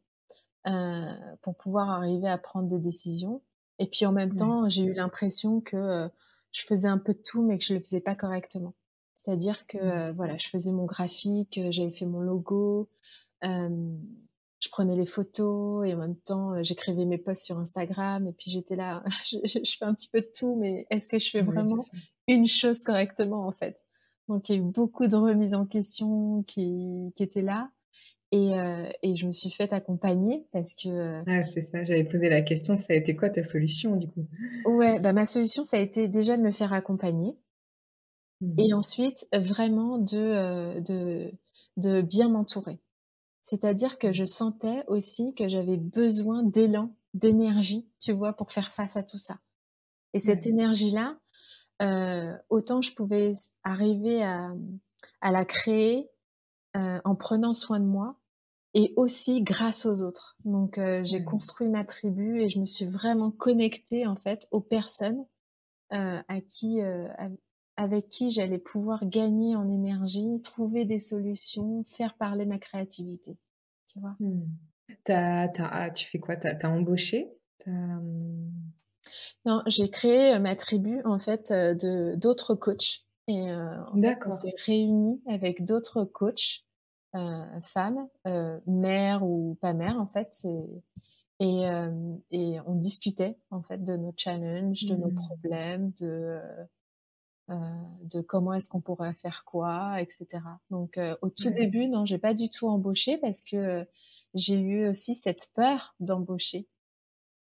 pour 1.42 1.54
pouvoir 1.54 1.90
arriver 1.90 2.26
à 2.26 2.38
prendre 2.38 2.66
des 2.66 2.80
décisions. 2.80 3.40
Et 3.78 3.86
puis 3.86 4.06
en 4.06 4.12
même 4.12 4.34
temps 4.34 4.68
j'ai 4.68 4.84
eu 4.84 4.92
l'impression 4.92 5.60
que 5.60 6.08
je 6.52 6.62
faisais 6.62 6.88
un 6.88 6.98
peu 6.98 7.14
de 7.14 7.22
tout 7.22 7.42
mais 7.42 7.58
que 7.58 7.64
je 7.64 7.74
le 7.74 7.80
faisais 7.80 8.00
pas 8.00 8.14
correctement. 8.14 8.74
C'est-à-dire 9.14 9.66
que 9.66 10.12
voilà, 10.12 10.36
je 10.38 10.48
faisais 10.48 10.72
mon 10.72 10.84
graphique, 10.84 11.60
j'avais 11.70 11.90
fait 11.90 12.06
mon 12.06 12.20
logo, 12.20 12.88
je 14.66 14.68
prenais 14.70 14.96
les 14.96 15.06
photos 15.06 15.86
et 15.86 15.94
en 15.94 15.98
même 15.98 16.16
temps, 16.16 16.62
j'écrivais 16.62 17.04
mes 17.04 17.18
posts 17.18 17.44
sur 17.44 17.58
Instagram 17.58 18.26
et 18.26 18.32
puis 18.32 18.50
j'étais 18.50 18.76
là, 18.76 19.04
je, 19.24 19.76
fais 19.78 19.84
un 19.84 19.94
petit 19.94 20.08
peu 20.08 20.20
de 20.20 20.30
tout, 20.34 20.56
mais 20.56 20.86
est-ce 20.90 21.08
que 21.08 21.18
je 21.18 21.30
fais 21.30 21.42
vraiment 21.42 21.78
une 22.28 22.46
chose 22.46 22.82
correctement 22.82 23.46
en 23.46 23.52
fait? 23.52 23.84
Donc 24.28 24.48
il 24.48 24.56
y 24.56 24.58
a 24.58 24.60
eu 24.60 24.64
beaucoup 24.64 25.06
de 25.06 25.16
remises 25.16 25.54
en 25.54 25.66
question 25.66 26.42
qui, 26.44 27.12
qui 27.14 27.22
étaient 27.22 27.42
là. 27.42 27.70
Et, 28.32 28.52
et, 29.02 29.14
je 29.14 29.26
me 29.26 29.32
suis 29.32 29.50
fait 29.50 29.72
accompagner 29.72 30.46
parce 30.52 30.74
que. 30.74 31.22
Ah, 31.28 31.44
c'est 31.44 31.62
ça, 31.62 31.84
j'avais 31.84 32.04
posé 32.04 32.28
la 32.28 32.42
question, 32.42 32.76
ça 32.76 32.86
a 32.90 32.94
été 32.94 33.14
quoi 33.14 33.30
ta 33.30 33.44
solution 33.44 33.96
du 33.96 34.08
coup? 34.08 34.26
Ouais, 34.64 34.98
bah, 34.98 35.12
ma 35.12 35.26
solution, 35.26 35.62
ça 35.62 35.76
a 35.76 35.80
été 35.80 36.08
déjà 36.08 36.36
de 36.36 36.42
me 36.42 36.50
faire 36.50 36.72
accompagner. 36.72 37.36
Et 38.58 38.72
mmh 38.72 38.74
ensuite, 38.74 39.26
vraiment 39.32 39.96
de, 39.98 40.80
de, 40.80 41.32
de 41.76 42.02
bien 42.02 42.28
m'entourer. 42.28 42.78
C'est-à-dire 43.46 43.98
que 43.98 44.12
je 44.12 44.24
sentais 44.24 44.82
aussi 44.88 45.32
que 45.34 45.48
j'avais 45.48 45.76
besoin 45.76 46.42
d'élan, 46.42 46.92
d'énergie, 47.14 47.88
tu 48.00 48.10
vois, 48.10 48.32
pour 48.32 48.50
faire 48.50 48.72
face 48.72 48.96
à 48.96 49.04
tout 49.04 49.18
ça. 49.18 49.38
Et 50.14 50.18
cette 50.18 50.46
énergie-là, 50.46 51.16
euh, 51.80 52.36
autant 52.48 52.82
je 52.82 52.92
pouvais 52.92 53.30
arriver 53.62 54.24
à, 54.24 54.52
la 55.22 55.44
créer 55.44 56.08
euh, 56.76 57.00
en 57.04 57.14
prenant 57.14 57.54
soin 57.54 57.80
de 57.80 57.86
moi 57.86 58.16
et 58.74 58.92
aussi 58.96 59.42
grâce 59.42 59.86
aux 59.86 60.02
autres. 60.02 60.36
Donc 60.44 60.76
euh, 60.76 61.02
j'ai 61.02 61.24
construit 61.24 61.68
ma 61.68 61.84
tribu 61.84 62.42
et 62.42 62.50
je 62.50 62.60
me 62.60 62.66
suis 62.66 62.84
vraiment 62.84 63.30
connectée 63.30 64.06
en 64.06 64.16
fait 64.16 64.46
aux 64.50 64.60
personnes 64.60 65.24
à 65.90 66.40
qui, 66.48 66.80
avec 67.76 68.08
qui 68.08 68.32
j'allais 68.32 68.58
pouvoir 68.58 69.06
gagner 69.06 69.54
en 69.54 69.70
énergie, 69.70 70.40
trouver 70.42 70.84
des 70.84 70.98
solutions, 70.98 71.84
faire 71.84 72.16
parler 72.16 72.44
ma 72.44 72.58
créativité. 72.58 73.38
Tu 73.86 74.00
vois 74.00 74.16
mmh. 74.18 74.42
ah, 75.08 75.90
tu 75.94 76.08
fais 76.08 76.18
quoi? 76.18 76.34
Tu 76.34 76.48
as, 76.48 76.68
embauché? 76.68 77.32
Mmh 77.66 78.50
Non, 79.44 79.62
j'ai 79.66 79.88
créé 79.90 80.36
ma 80.40 80.56
tribu 80.56 81.00
en 81.04 81.20
fait 81.20 81.52
de 81.52 82.16
d'autres 82.16 82.56
coachs. 82.56 83.06
Et 83.28 83.48
on 83.94 84.30
s'est 84.32 84.54
réunis 84.66 85.22
avec 85.28 85.64
d'autres 85.64 86.04
coachs, 86.04 86.65
femmes, 87.62 88.08
mères 88.66 89.22
ou 89.24 89.56
pas 89.60 89.72
mères 89.72 89.98
en 89.98 90.06
fait. 90.06 90.46
Et, 91.38 91.64
et 92.30 92.58
on 92.66 92.74
discutait 92.74 93.38
en 93.50 93.62
fait 93.62 93.82
de 93.82 93.96
nos 93.96 94.14
challenges, 94.16 94.84
de 94.84 94.96
nos 94.96 95.10
mmh. 95.10 95.14
problèmes, 95.14 95.92
de 96.00 96.40
euh, 97.48 97.54
de 98.02 98.20
comment 98.22 98.54
est-ce 98.54 98.68
qu'on 98.68 98.80
pourrait 98.80 99.14
faire 99.14 99.44
quoi, 99.44 100.00
etc. 100.00 100.26
Donc 100.70 100.98
euh, 100.98 101.14
au 101.22 101.30
tout 101.30 101.50
début, 101.50 101.86
non, 101.86 102.04
j'ai 102.04 102.18
pas 102.18 102.34
du 102.34 102.50
tout 102.50 102.66
embauché 102.66 103.18
parce 103.18 103.44
que 103.44 103.86
j'ai 104.34 104.58
eu 104.58 104.88
aussi 104.88 105.14
cette 105.14 105.52
peur 105.54 105.94
d'embaucher, 106.00 106.66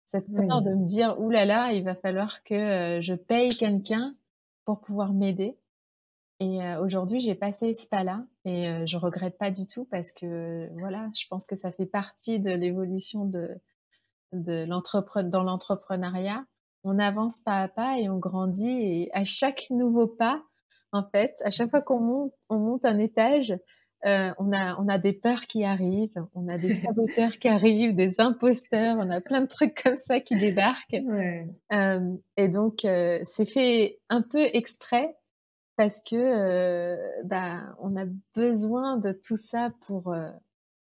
cette 0.04 0.30
peur 0.30 0.60
de 0.60 0.74
me 0.74 0.84
dire 0.84 1.18
ouh 1.18 1.30
là 1.30 1.46
là, 1.46 1.72
il 1.72 1.84
va 1.84 1.94
falloir 1.94 2.42
que 2.42 2.54
euh, 2.54 3.00
je 3.00 3.14
paye 3.14 3.56
quelqu'un 3.56 4.14
pour 4.66 4.82
pouvoir 4.82 5.14
m'aider. 5.14 5.56
Et 6.40 6.58
aujourd'hui, 6.80 7.20
j'ai 7.20 7.34
passé 7.34 7.72
ce 7.72 7.88
pas-là 7.88 8.24
et 8.44 8.86
je 8.86 8.96
regrette 8.96 9.38
pas 9.38 9.50
du 9.50 9.66
tout 9.66 9.86
parce 9.90 10.10
que 10.12 10.68
voilà, 10.78 11.08
je 11.14 11.26
pense 11.28 11.46
que 11.46 11.54
ça 11.54 11.70
fait 11.70 11.86
partie 11.86 12.40
de 12.40 12.50
l'évolution 12.50 13.24
de, 13.24 13.48
de 14.32 14.66
dans 14.66 15.42
l'entrepreneuriat 15.44 16.44
on 16.84 16.98
avance 16.98 17.40
pas 17.40 17.62
à 17.62 17.68
pas 17.68 17.98
et 17.98 18.08
on 18.08 18.18
grandit. 18.18 18.68
Et 18.68 19.10
à 19.12 19.24
chaque 19.24 19.66
nouveau 19.70 20.06
pas, 20.06 20.42
en 20.92 21.02
fait, 21.02 21.34
à 21.44 21.50
chaque 21.50 21.70
fois 21.70 21.82
qu'on 21.82 22.00
monte, 22.00 22.32
on 22.48 22.58
monte 22.58 22.84
un 22.84 22.98
étage, 22.98 23.56
euh, 24.06 24.30
on, 24.38 24.52
a, 24.52 24.78
on 24.78 24.86
a 24.86 24.98
des 24.98 25.14
peurs 25.14 25.46
qui 25.46 25.64
arrivent, 25.64 26.24
on 26.34 26.46
a 26.46 26.58
des 26.58 26.70
saboteurs 26.70 27.38
qui 27.38 27.48
arrivent, 27.48 27.96
des 27.96 28.20
imposteurs, 28.20 28.96
on 28.98 29.10
a 29.10 29.20
plein 29.20 29.40
de 29.40 29.46
trucs 29.46 29.82
comme 29.82 29.96
ça 29.96 30.20
qui 30.20 30.36
débarquent. 30.36 30.94
Euh, 31.72 32.16
et 32.36 32.48
donc, 32.48 32.84
euh, 32.84 33.18
c'est 33.24 33.46
fait 33.46 33.98
un 34.10 34.20
peu 34.20 34.44
exprès 34.52 35.16
parce 35.76 36.00
que 36.00 37.22
bah, 37.24 37.74
on 37.80 37.96
a 37.96 38.06
besoin 38.34 38.96
de 38.96 39.12
tout 39.12 39.36
ça 39.36 39.72
pour 39.86 40.14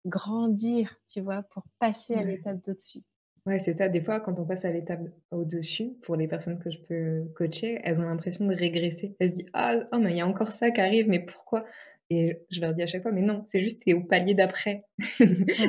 grandir, 0.05 0.99
tu 1.07 1.21
vois, 1.21 1.43
pour 1.43 1.63
passer 1.79 2.15
à 2.15 2.23
l'étape 2.23 2.63
d'au-dessus. 2.65 3.01
Ouais, 3.45 3.59
c'est 3.59 3.75
ça. 3.75 3.89
Des 3.89 4.01
fois, 4.01 4.21
quand 4.21 4.39
on 4.39 4.45
passe 4.45 4.63
à 4.63 4.71
l'étape 4.71 5.01
au-dessus, 5.31 5.91
pour 6.03 6.15
les 6.15 6.29
personnes 6.29 6.59
que 6.59 6.71
je 6.71 6.79
peux 6.79 7.25
coacher, 7.35 7.81
elles 7.83 7.99
ont 7.99 8.05
l'impression 8.05 8.45
de 8.45 8.55
régresser. 8.55 9.15
Elles 9.19 9.33
se 9.33 9.37
disent 9.39 9.49
ah, 9.53 9.75
oh, 9.91 9.99
mais 9.99 10.11
il 10.11 10.17
y 10.17 10.21
a 10.21 10.27
encore 10.27 10.53
ça 10.53 10.71
qui 10.71 10.79
arrive, 10.79 11.09
mais 11.09 11.19
pourquoi? 11.19 11.65
Et 12.09 12.41
je 12.51 12.61
leur 12.61 12.73
dis 12.73 12.83
à 12.83 12.87
chaque 12.87 13.01
fois, 13.01 13.11
mais 13.11 13.21
non, 13.21 13.43
c'est 13.45 13.59
juste 13.59 13.81
tu 13.81 13.89
es 13.89 13.93
au 13.93 14.03
palier 14.03 14.33
d'après, 14.33 14.85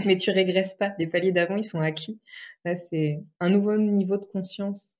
mais 0.06 0.16
tu 0.16 0.30
régresses 0.30 0.74
pas. 0.74 0.94
Les 0.98 1.06
paliers 1.08 1.32
d'avant, 1.32 1.56
ils 1.56 1.64
sont 1.64 1.80
acquis. 1.80 2.20
Là, 2.64 2.76
c'est 2.76 3.24
un 3.40 3.50
nouveau 3.50 3.76
niveau 3.78 4.18
de 4.18 4.26
conscience 4.26 4.96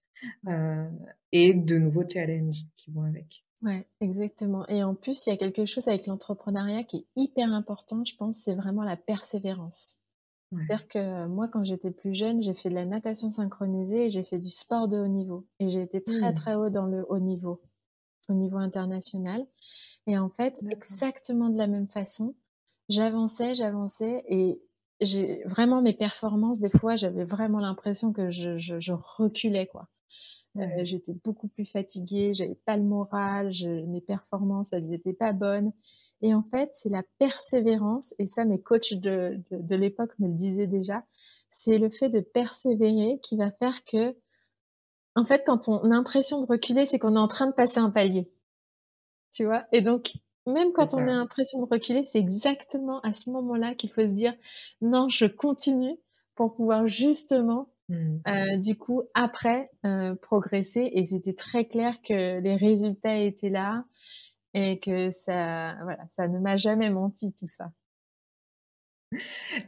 euh, 0.49 0.89
et 1.33 1.55
de 1.55 1.79
nouveaux 1.79 2.09
challenges 2.09 2.63
qui 2.77 2.91
vont 2.91 3.05
avec. 3.05 3.45
Ouais, 3.65 3.87
exactement. 4.01 4.67
Et 4.69 4.85
en 4.85 4.95
plus, 4.95 5.27
il 5.27 5.31
y 5.31 5.33
a 5.33 5.37
quelque 5.37 5.65
chose 5.65 5.89
avec 5.89 6.07
l'entrepreneuriat 6.07 6.85
qui 6.85 6.99
est 6.99 7.07
hyper 7.17 7.53
important, 7.53 8.05
je 8.05 8.15
pense, 8.15 8.37
c'est 8.37 8.55
vraiment 8.55 8.83
la 8.83 8.97
persévérance. 8.97 10.01
C'est-à-dire 10.53 10.87
que 10.87 11.27
moi, 11.27 11.49
quand 11.49 11.65
j'étais 11.65 11.91
plus 11.91 12.15
jeune, 12.15 12.41
j'ai 12.41 12.55
fait 12.55 12.69
de 12.69 12.75
la 12.75 12.85
natation 12.85 13.29
synchronisée 13.29 14.07
et 14.07 14.11
j'ai 14.11 14.23
fait 14.23 14.39
du 14.39 14.51
sport 14.51 14.87
de 14.87 14.99
haut 14.99 15.09
niveau. 15.09 15.47
Et 15.59 15.69
j'ai 15.69 15.83
été 15.83 16.01
très, 16.01 16.31
mmh. 16.31 16.35
très 16.35 16.55
haut 16.55 16.71
dans 16.71 16.87
le 16.87 17.05
haut 17.09 17.19
niveau, 17.19 17.61
au 18.29 18.35
niveau 18.35 18.59
international. 18.59 19.45
Et 20.07 20.17
en 20.17 20.29
fait, 20.29 20.63
exactement 20.71 21.49
de 21.49 21.59
la 21.59 21.67
même 21.67 21.89
façon, 21.89 22.35
j'avançais, 22.89 23.55
j'avançais 23.55 24.25
et 24.29 24.63
j'ai 25.01 25.43
vraiment 25.45 25.83
mes 25.83 25.93
performances, 25.93 26.61
des 26.61 26.71
fois, 26.71 26.97
j'avais 26.97 27.25
vraiment 27.25 27.59
l'impression 27.59 28.13
que 28.13 28.31
je, 28.31 28.57
je, 28.57 28.93
reculais, 28.93 29.67
quoi. 29.67 29.89
Euh, 30.57 30.85
j'étais 30.85 31.15
beaucoup 31.25 31.49
plus 31.49 31.65
fatiguée, 31.65 32.33
j'avais 32.33 32.55
pas 32.55 32.77
le 32.77 32.85
moral, 32.85 33.51
mes 33.89 34.01
performances, 34.01 34.73
elles 34.73 34.89
n'étaient 34.89 35.13
pas 35.13 35.33
bonnes. 35.33 35.73
Et 36.21 36.33
en 36.35 36.43
fait, 36.43 36.71
c'est 36.73 36.91
la 36.91 37.03
persévérance, 37.19 38.15
et 38.19 38.27
ça 38.27 38.45
mes 38.45 38.61
coachs 38.61 38.95
de, 38.95 39.41
de, 39.51 39.75
l'époque 39.75 40.17
me 40.21 40.29
le 40.29 40.35
disaient 40.35 40.69
déjà, 40.69 41.05
c'est 41.51 41.79
le 41.79 41.91
fait 41.91 42.09
de 42.09 42.21
persévérer 42.21 43.19
qui 43.23 43.37
va 43.37 43.51
faire 43.51 43.85
que, 43.85 44.17
en 45.17 45.25
fait, 45.25 45.43
quand 45.45 45.69
on 45.69 45.79
a 45.79 45.89
l'impression 45.89 46.41
de 46.41 46.47
reculer, 46.47 46.87
c'est 46.87 46.99
qu'on 46.99 47.17
est 47.17 47.21
en 47.21 47.29
train 47.29 47.49
de 47.49 47.53
passer 47.53 47.79
un 47.79 47.91
palier. 47.91 48.31
Tu 49.33 49.45
vois? 49.45 49.65
Et 49.73 49.81
donc, 49.81 50.13
même 50.47 50.73
quand 50.73 50.95
on 50.95 50.99
a 50.99 51.07
l'impression 51.07 51.61
de 51.61 51.69
reculer, 51.69 52.05
c'est 52.05 52.19
exactement 52.19 53.01
à 53.01 53.13
ce 53.13 53.31
moment-là 53.31 53.75
qu'il 53.75 53.91
faut 53.91 54.07
se 54.07 54.13
dire, 54.13 54.35
non, 54.81 55.09
je 55.09 55.27
continue 55.27 55.99
pour 56.35 56.55
pouvoir 56.55 56.87
justement 56.87 57.74
mmh. 57.89 58.17
euh, 58.29 58.57
du 58.59 58.77
coup, 58.77 59.03
après, 59.15 59.69
euh, 59.85 60.15
progresser. 60.17 60.91
Et 60.93 61.05
c'était 61.05 61.35
très 61.35 61.67
clair 61.67 62.01
que 62.03 62.41
les 62.41 62.57
résultats 62.57 63.17
étaient 63.19 63.51
là, 63.51 63.85
et 64.55 64.79
que 64.79 65.11
ça, 65.11 65.77
voilà, 65.83 66.05
ça 66.09 66.29
ne 66.29 66.39
m'a 66.39 66.57
jamais 66.57 66.91
menti 66.91 67.33
tout 67.33 67.47
ça. 67.47 67.73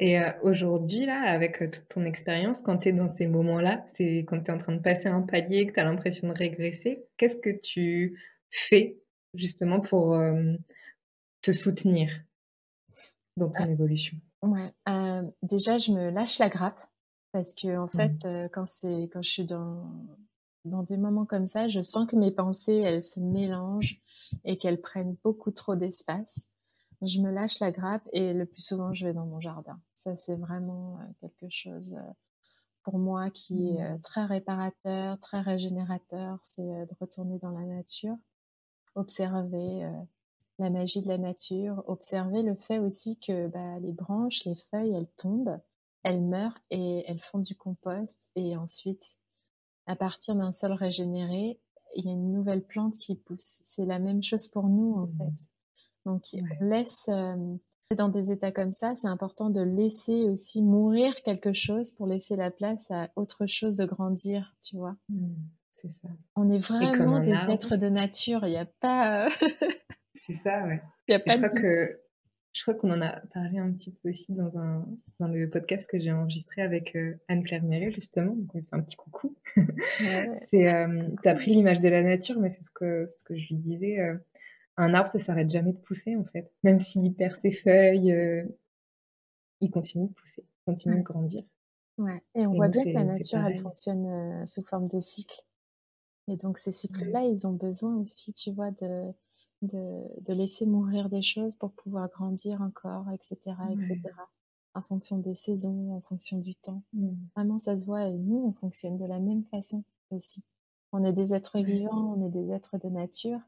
Et 0.00 0.18
euh, 0.18 0.31
aujourd'hui, 0.42 1.07
là, 1.07 1.22
avec 1.22 1.59
toute 1.59 1.88
ton 1.88 2.05
expérience, 2.05 2.62
quand 2.62 2.79
tu 2.79 2.88
es 2.88 2.92
dans 2.92 3.11
ces 3.11 3.29
moments-là, 3.29 3.85
c'est 3.87 4.24
quand 4.26 4.40
tu 4.40 4.50
es 4.50 4.55
en 4.55 4.59
train 4.59 4.74
de 4.74 4.83
passer 4.83 5.09
un 5.09 5.22
palier, 5.22 5.66
que 5.66 5.72
tu 5.72 5.81
as 5.81 5.85
l'impression 5.85 6.29
de 6.29 6.33
régresser, 6.33 7.05
qu'est-ce 7.16 7.37
que 7.37 7.50
tu 7.50 8.20
fais 8.50 8.98
justement 9.35 9.81
pour 9.81 10.18
te 11.42 11.52
soutenir 11.52 12.11
dans 13.37 13.50
ton 13.50 13.68
évolution? 13.68 14.16
Ouais, 14.42 14.72
déjà, 15.42 15.79
je 15.79 15.92
me 15.92 16.11
lâche 16.11 16.38
la 16.38 16.48
grappe 16.48 16.81
parce 17.37 17.53
que, 17.53 17.77
en 17.77 17.85
mmh. 17.85 17.90
fait, 17.90 18.51
quand, 18.55 18.66
c'est, 18.66 19.11
quand 19.12 19.20
je 19.20 19.29
suis 19.29 19.44
dans, 19.44 19.92
dans 20.64 20.83
des 20.83 20.96
moments 20.96 21.27
comme 21.27 21.46
ça, 21.46 21.68
je 21.68 21.83
sens 21.83 22.07
que 22.07 22.16
mes 22.16 22.31
pensées, 22.31 22.79
elles 22.79 23.03
se 23.03 23.20
mélangent 23.20 24.01
et 24.44 24.57
qu'elles 24.57 24.81
prennent 24.81 25.16
beaucoup 25.22 25.51
trop 25.51 25.77
d'espace, 25.77 26.49
je 27.03 27.20
me 27.20 27.31
lâche 27.31 27.61
la 27.61 27.72
grappe 27.72 28.09
et 28.14 28.33
le 28.33 28.46
plus 28.46 28.62
souvent 28.62 28.94
je 28.94 29.07
vais 29.07 29.12
dans 29.12 29.27
mon 29.27 29.38
jardin. 29.38 29.79
Ça 29.92 30.16
c'est 30.16 30.37
vraiment 30.37 30.99
quelque 31.20 31.51
chose 31.51 31.99
pour 32.85 32.99
moi 32.99 33.29
qui 33.29 33.68
est 33.68 33.87
mmh. 33.87 34.01
très 34.01 34.25
réparateur, 34.25 35.20
très 35.20 35.42
régénérateur, 35.42 36.38
c'est 36.40 36.62
de 36.62 36.94
retourner 36.99 37.38
dans 37.38 37.51
la 37.51 37.66
nature, 37.66 38.16
observer 38.94 39.87
la 40.59 40.70
magie 40.70 41.03
de 41.03 41.09
la 41.09 41.18
nature, 41.18 41.85
observer 41.87 42.42
le 42.42 42.55
fait 42.55 42.79
aussi 42.79 43.20
que 43.20 43.49
bah, 43.49 43.79
les 43.81 43.92
branches, 43.92 44.46
les 44.46 44.57
feuilles, 44.57 44.94
elles 44.94 45.11
tombent, 45.18 45.61
elles 46.06 46.22
meurent 46.22 46.58
et 46.70 47.04
elles 47.08 47.20
font 47.20 47.40
du 47.40 47.56
compost 47.56 48.30
et 48.36 48.56
ensuite 48.56 49.18
à 49.86 49.96
partir 49.96 50.36
d'un 50.36 50.52
sol 50.52 50.72
régénéré, 50.72 51.60
il 51.96 52.04
y 52.04 52.08
a 52.08 52.12
une 52.12 52.32
nouvelle 52.32 52.64
plante 52.64 52.96
qui 52.98 53.16
pousse. 53.16 53.60
C'est 53.64 53.86
la 53.86 53.98
même 53.98 54.22
chose 54.22 54.46
pour 54.46 54.68
nous, 54.68 54.94
en 54.94 55.06
mmh. 55.06 55.10
fait. 55.10 55.50
Donc, 56.04 56.22
on 56.34 56.64
laisse, 56.64 57.08
euh, 57.08 57.56
dans 57.96 58.08
des 58.08 58.30
états 58.30 58.52
comme 58.52 58.72
ça, 58.72 58.94
c'est 58.94 59.08
important 59.08 59.50
de 59.50 59.60
laisser 59.60 60.28
aussi 60.30 60.62
mourir 60.62 61.14
quelque 61.24 61.52
chose 61.52 61.90
pour 61.90 62.06
laisser 62.06 62.36
la 62.36 62.52
place 62.52 62.90
à 62.92 63.10
autre 63.16 63.46
chose 63.46 63.74
de 63.74 63.84
grandir, 63.84 64.54
tu 64.62 64.76
vois. 64.76 64.96
Mmh, 65.08 65.34
c'est 65.72 65.92
ça. 65.92 66.08
On 66.36 66.48
est 66.50 66.58
vraiment 66.58 67.18
des 67.18 67.50
êtres 67.50 67.76
de 67.76 67.88
nature. 67.88 68.46
Il 68.46 68.50
n'y 68.50 68.58
a 68.58 68.66
pas. 68.66 69.28
c'est 70.14 70.34
ça, 70.34 70.64
ouais. 70.66 70.80
Il 71.08 71.12
n'y 71.12 71.14
a 71.16 71.20
pas 71.20 71.36
de. 71.36 71.48
que 71.48 72.05
je 72.56 72.62
crois 72.62 72.72
qu'on 72.72 72.90
en 72.90 73.02
a 73.02 73.20
parlé 73.34 73.58
un 73.58 73.70
petit 73.70 73.90
peu 73.90 74.08
aussi 74.08 74.32
dans, 74.32 74.56
un, 74.56 74.86
dans 75.20 75.28
le 75.28 75.50
podcast 75.50 75.86
que 75.86 75.98
j'ai 75.98 76.10
enregistré 76.10 76.62
avec 76.62 76.96
euh, 76.96 77.14
Anne-Claire 77.28 77.62
Méret, 77.62 77.92
justement. 77.92 78.34
Donc, 78.34 78.54
on 78.54 78.58
lui 78.58 78.64
fait 78.64 78.76
un 78.76 78.80
petit 78.80 78.96
coucou. 78.96 79.36
c'est, 80.42 80.74
euh, 80.74 81.06
tu 81.22 81.28
as 81.28 81.34
pris 81.34 81.52
l'image 81.52 81.80
de 81.80 81.90
la 81.90 82.02
nature, 82.02 82.40
mais 82.40 82.48
c'est 82.48 82.64
ce 82.64 82.70
que, 82.70 83.06
ce 83.08 83.22
que 83.24 83.36
je 83.36 83.48
lui 83.48 83.56
disais. 83.56 84.00
Euh, 84.00 84.16
un 84.78 84.94
arbre, 84.94 85.10
ça 85.10 85.18
s'arrête 85.18 85.50
jamais 85.50 85.74
de 85.74 85.78
pousser, 85.78 86.16
en 86.16 86.24
fait. 86.24 86.50
Même 86.62 86.78
s'il 86.78 87.14
perd 87.14 87.38
ses 87.38 87.50
feuilles, 87.50 88.14
il 89.60 89.70
continue 89.70 90.08
de 90.08 90.14
pousser, 90.14 90.46
continue 90.64 91.00
de 91.00 91.02
grandir. 91.02 91.40
Ouais. 91.98 92.22
Et 92.34 92.46
on 92.46 92.54
voit 92.54 92.68
bien 92.68 92.84
que 92.84 92.88
la 92.88 93.04
nature, 93.04 93.44
elle 93.44 93.58
fonctionne 93.58 94.46
sous 94.46 94.62
forme 94.62 94.88
de 94.88 94.98
cycle. 94.98 95.42
Et 96.28 96.36
donc, 96.36 96.56
ces 96.56 96.72
cycles-là, 96.72 97.22
ils 97.22 97.46
ont 97.46 97.52
besoin 97.52 97.96
aussi, 97.96 98.32
tu 98.32 98.50
vois, 98.50 98.70
de 98.70 99.12
de, 99.62 100.32
laisser 100.32 100.66
mourir 100.66 101.08
des 101.08 101.22
choses 101.22 101.54
pour 101.54 101.72
pouvoir 101.72 102.08
grandir 102.08 102.60
encore, 102.60 103.10
etc., 103.10 103.56
etc., 103.70 104.00
en 104.74 104.82
fonction 104.82 105.18
des 105.18 105.34
saisons, 105.34 105.94
en 105.96 106.00
fonction 106.02 106.38
du 106.38 106.54
temps. 106.54 106.82
Mmh. 106.92 107.08
Vraiment, 107.34 107.58
ça 107.58 107.76
se 107.76 107.86
voit, 107.86 108.04
et 108.04 108.12
nous, 108.12 108.44
on 108.46 108.52
fonctionne 108.52 108.98
de 108.98 109.06
la 109.06 109.18
même 109.18 109.44
façon 109.44 109.84
aussi. 110.10 110.44
On 110.92 111.02
est 111.02 111.14
des 111.14 111.32
êtres 111.32 111.60
vivants, 111.60 112.14
on 112.16 112.26
est 112.26 112.30
des 112.30 112.52
êtres 112.52 112.78
de 112.78 112.88
nature, 112.88 113.40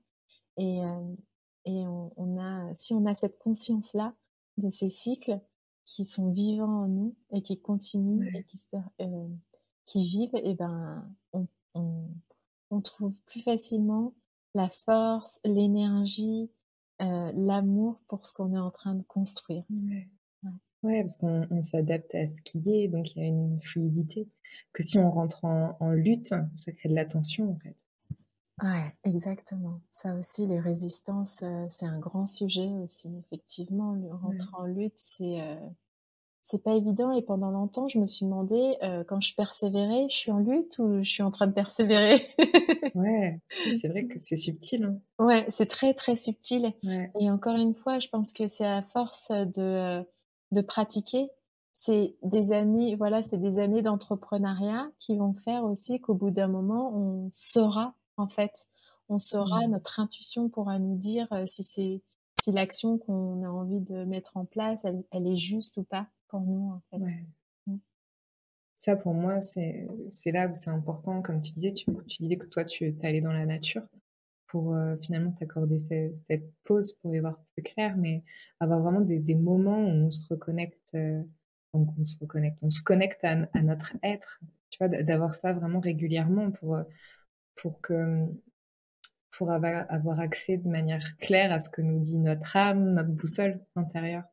et, 0.57 0.83
euh, 0.83 1.15
et 1.67 1.87
on, 1.87 2.39
a, 2.41 2.75
si 2.75 2.95
on 2.95 3.05
a 3.05 3.15
cette 3.15 3.39
conscience-là 3.39 4.15
de 4.57 4.71
ces 4.71 4.89
cycles 4.89 5.39
qui 5.85 6.05
sont 6.05 6.31
vivants 6.31 6.85
en 6.85 6.89
nous 6.89 7.15
et 7.33 7.43
qui 7.43 7.61
continuent 7.61 8.35
et 8.35 8.45
qui, 8.45 8.59
euh, 9.03 9.29
qui 9.87 10.03
vivent, 10.05 10.35
et 10.35 10.55
ben, 10.55 11.07
on, 11.33 11.47
on 12.71 12.81
trouve 12.81 13.15
plus 13.27 13.41
facilement 13.41 14.15
la 14.55 14.69
force, 14.69 15.41
l'énergie, 15.45 16.51
euh, 17.01 17.33
l'amour 17.35 18.01
pour 18.09 18.27
ce 18.27 18.33
qu'on 18.33 18.55
est 18.55 18.59
en 18.59 18.71
train 18.71 18.95
de 18.95 19.03
construire. 19.03 19.65
Ouais, 20.85 21.03
parce 21.03 21.17
qu'on 21.17 21.63
s'adapte 21.63 22.15
à 22.15 22.29
ce 22.29 22.41
qui 22.43 22.63
est, 22.73 22.87
donc 22.87 23.15
il 23.15 23.23
y 23.23 23.25
a 23.25 23.29
une 23.29 23.61
fluidité. 23.61 24.29
Que 24.73 24.85
si 24.85 24.99
on 24.99 25.11
rentre 25.11 25.45
en, 25.45 25.91
lutte, 25.91 26.33
ça 26.55 26.73
crée 26.73 26.89
de 26.89 26.95
la 26.95 27.05
tension 27.05 27.51
en 27.51 27.59
fait. 27.59 27.77
Ouais, 28.63 28.93
exactement. 29.05 29.81
Ça 29.91 30.17
aussi, 30.17 30.47
les 30.47 30.59
résistances, 30.59 31.43
euh, 31.43 31.65
c'est 31.69 31.87
un 31.87 31.99
grand 31.99 32.27
sujet 32.27 32.69
aussi. 32.83 33.17
Effectivement, 33.19 33.93
le 33.93 34.13
rentrer 34.13 34.49
en 34.53 34.67
lutte, 34.67 34.99
c'est 34.99 35.41
euh, 35.41 35.57
c'est 36.49 36.63
pas 36.63 36.75
évident 36.75 37.13
et 37.13 37.21
pendant 37.21 37.51
longtemps, 37.51 37.89
je 37.89 37.99
me 37.99 38.07
suis 38.07 38.25
demandé 38.25 38.79
euh, 38.83 39.05
quand 39.05 39.21
je 39.21 39.35
persévérais, 39.35 40.09
je 40.09 40.17
suis 40.17 40.31
en 40.31 40.39
lutte 40.39 40.79
ou 40.79 41.03
je 41.03 41.11
suis 41.11 41.23
en 41.23 41.31
train 41.31 41.47
de 41.47 41.53
persévérer? 41.53 42.27
Ouais, 42.95 43.39
c'est 43.81 43.89
vrai 43.89 44.07
que 44.07 44.19
c'est 44.19 44.35
subtil. 44.35 44.83
Hein. 44.85 44.99
Ouais, 45.25 45.47
c'est 45.51 45.67
très 45.67 45.95
très 45.95 46.17
subtil. 46.17 46.73
Et 47.21 47.31
encore 47.31 47.57
une 47.57 47.75
fois, 47.75 48.01
je 48.01 48.09
pense 48.09 48.33
que 48.33 48.47
c'est 48.47 48.67
à 48.67 48.83
force 48.83 49.31
de 49.31 50.03
de 50.51 50.61
pratiquer, 50.63 51.29
c'est 51.73 52.17
des 52.23 52.53
années, 52.53 52.97
voilà, 52.97 53.23
c'est 53.23 53.37
des 53.37 53.59
années 53.59 53.83
d'entrepreneuriat 53.83 54.91
qui 54.99 55.17
vont 55.17 55.35
faire 55.35 55.65
aussi 55.65 56.01
qu'au 56.01 56.15
bout 56.15 56.31
d'un 56.31 56.49
moment, 56.49 56.93
on 56.97 57.29
saura 57.31 57.95
en 58.17 58.27
fait, 58.27 58.67
on 59.09 59.19
saura, 59.19 59.67
mmh. 59.67 59.71
notre 59.71 60.01
intuition 60.01 60.49
pourra 60.49 60.79
nous 60.79 60.97
dire 60.97 61.29
euh, 61.33 61.45
si 61.47 61.63
c'est 61.63 62.03
si 62.41 62.53
l'action 62.53 62.99
qu'on 62.99 63.45
a 63.45 63.49
envie 63.49 63.81
de 63.81 64.05
mettre 64.05 64.37
en 64.39 64.45
place, 64.45 64.87
elle 65.11 65.27
est 65.27 65.37
juste 65.37 65.77
ou 65.77 65.85
pas 65.85 66.09
pour 66.29 66.41
nous, 66.41 66.73
en 66.73 66.83
fait. 66.91 67.15
Mmh. 67.67 67.77
Ça, 68.77 68.97
pour 68.97 69.15
moi, 69.15 69.41
c'est 69.41 69.89
là 70.27 70.49
où 70.49 70.55
c'est 70.55 70.71
important. 70.71 71.23
Comme 71.23 71.43
tu 71.43 71.53
disais, 71.53 71.73
tu, 71.73 71.87
tu, 72.07 72.19
disais 72.19 72.37
que 72.37 72.47
toi, 72.47 72.65
tu 72.65 72.87
es 72.87 73.07
allé 73.07 73.21
dans 73.21 73.33
la 73.33 73.47
nature. 73.47 73.83
pour 74.47 74.75
finalement 75.03 75.33
t'accorder 75.33 75.79
cette 75.79 76.53
pause 76.65 76.95
pour 77.03 77.15
y 77.15 77.19
voir 77.19 77.39
plus 77.55 77.63
clair, 77.63 77.97
mais 77.97 78.23
avoir 78.61 78.81
vraiment 78.81 79.01
des, 79.01 79.35
moments 79.35 79.85
où 79.85 80.07
on 80.07 80.11
se 80.11 80.27
reconnecte, 80.33 80.97
donc 81.75 81.89
on 81.99 82.07
se 82.07 82.19
reconnecte, 82.19 82.59
on 82.63 82.71
se 82.71 82.83
connecte 82.83 83.23
à, 83.25 83.37
notre 83.63 83.97
être, 84.03 84.41
tu 84.71 84.79
vois, 84.79 84.89
d'avoir 84.89 85.35
ça 85.37 85.53
vraiment 85.53 85.81
régulièrement 85.81 86.51
pour, 86.51 86.79
pour 87.57 87.81
que 87.81 88.27
pour 89.39 89.53
avoir, 89.53 90.21
accès 90.21 90.57
de 90.57 90.69
manière 90.69 91.17
claire 91.19 91.53
à 91.53 91.61
ce 91.61 91.71
que 91.71 91.81
nous 91.81 92.01
dit 92.01 92.19
notre 92.19 92.57
âme, 92.57 92.95
notre 92.95 93.11
boussole 93.11 93.61
intérieure. 93.77 94.25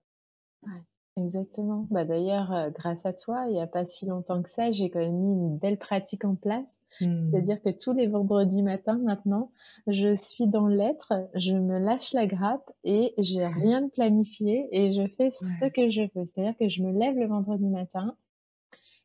Exactement. 1.17 1.87
Bah, 1.91 2.03
d'ailleurs, 2.03 2.51
euh, 2.51 2.69
grâce 2.71 3.05
à 3.05 3.13
toi, 3.13 3.45
il 3.47 3.53
n'y 3.53 3.61
a 3.61 3.67
pas 3.67 3.85
si 3.85 4.05
longtemps 4.05 4.41
que 4.41 4.49
ça, 4.49 4.73
j'ai 4.73 4.89
quand 4.89 4.99
même 4.99 5.15
mis 5.15 5.33
une 5.33 5.57
belle 5.57 5.77
pratique 5.77 6.25
en 6.25 6.35
place. 6.35 6.81
Mmh. 6.99 7.31
C'est-à-dire 7.31 7.61
que 7.61 7.69
tous 7.69 7.93
les 7.93 8.07
vendredis 8.07 8.63
matins, 8.63 8.97
maintenant, 8.97 9.51
je 9.87 10.13
suis 10.13 10.47
dans 10.47 10.67
l'être, 10.67 11.13
je 11.33 11.53
me 11.53 11.79
lâche 11.79 12.11
la 12.13 12.27
grappe 12.27 12.69
et 12.83 13.13
j'ai 13.17 13.47
rien 13.47 13.81
de 13.81 13.89
planifié 13.89 14.67
et 14.71 14.91
je 14.91 15.07
fais 15.07 15.31
ce 15.31 15.69
que 15.69 15.89
je 15.89 16.01
veux. 16.01 16.25
C'est-à-dire 16.25 16.57
que 16.57 16.67
je 16.67 16.83
me 16.83 16.91
lève 16.91 17.15
le 17.17 17.27
vendredi 17.27 17.67
matin, 17.69 18.17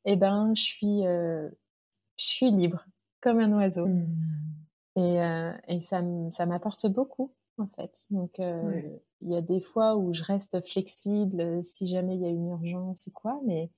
et 0.05 0.17
ben, 0.17 0.53
je 0.57 0.63
suis, 0.63 1.07
euh, 1.07 1.49
je 2.17 2.25
suis 2.25 2.51
libre, 2.51 2.87
comme 3.21 3.39
un 3.39 3.53
oiseau. 3.53 3.87
Mmh. 3.87 4.07
Et, 4.97 5.23
euh, 5.23 5.53
et 5.69 5.79
ça, 5.79 6.03
ça 6.31 6.47
m'apporte 6.47 6.89
beaucoup 6.89 7.31
en 7.59 7.67
fait. 7.67 8.07
Donc, 8.11 8.41
il 9.23 9.33
y 9.33 9.37
a 9.37 9.41
des 9.41 9.61
fois 9.61 9.97
où 9.97 10.13
je 10.13 10.23
reste 10.23 10.61
flexible 10.67 11.63
si 11.63 11.87
jamais 11.87 12.15
il 12.15 12.23
y 12.23 12.27
a 12.27 12.31
une 12.31 12.49
urgence 12.49 13.07
ou 13.07 13.13
quoi, 13.13 13.41
mais 13.45 13.71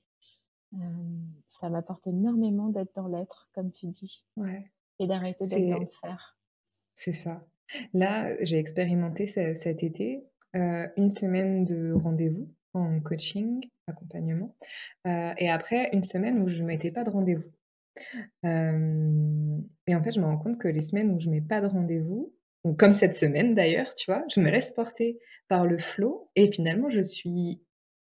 ça 1.47 1.69
m'apporte 1.69 2.07
énormément 2.07 2.69
d'être 2.69 2.95
dans 2.95 3.09
l'être, 3.09 3.51
comme 3.55 3.71
tu 3.71 3.87
dis. 3.87 4.25
Et 4.99 5.07
d'arrêter 5.07 5.47
d'être 5.47 5.69
dans 5.69 5.81
le 5.81 5.87
faire. 5.87 6.39
C'est 6.95 7.13
ça. 7.13 7.45
Là, 7.93 8.35
j'ai 8.45 8.59
expérimenté 8.59 9.27
cet 9.27 9.83
été 9.83 10.25
une 10.55 11.11
semaine 11.11 11.65
de 11.65 11.93
rendez-vous 11.93 12.49
en 12.75 13.01
coaching, 13.01 13.69
accompagnement, 13.87 14.55
et 15.05 15.51
après 15.51 15.91
une 15.93 16.05
semaine 16.05 16.43
où 16.43 16.49
je 16.49 16.63
ne 16.63 16.67
mettais 16.67 16.91
pas 16.91 17.05
de 17.05 17.11
rendez-vous. 17.11 17.51
et 18.45 19.95
en 19.95 20.03
fait, 20.03 20.13
je 20.13 20.21
me 20.21 20.27
rends 20.27 20.39
compte 20.39 20.59
que 20.59 20.69
les 20.69 20.83
semaines 20.83 21.11
où 21.15 21.21
je 21.21 21.29
mets 21.29 21.43
pas 21.43 21.61
de 21.61 21.67
rendez-vous, 21.67 22.33
comme 22.79 22.95
cette 22.95 23.17
semaine 23.17 23.55
d'ailleurs, 23.55 23.95
tu 23.95 24.11
vois, 24.11 24.25
je 24.35 24.41
me 24.41 24.51
laisse 24.51 24.71
porter 24.71 25.19
par 25.49 25.67
le 25.67 25.79
flot 25.79 26.31
et 26.37 26.51
finalement 26.51 26.91
je 26.91 27.03
suis 27.03 27.61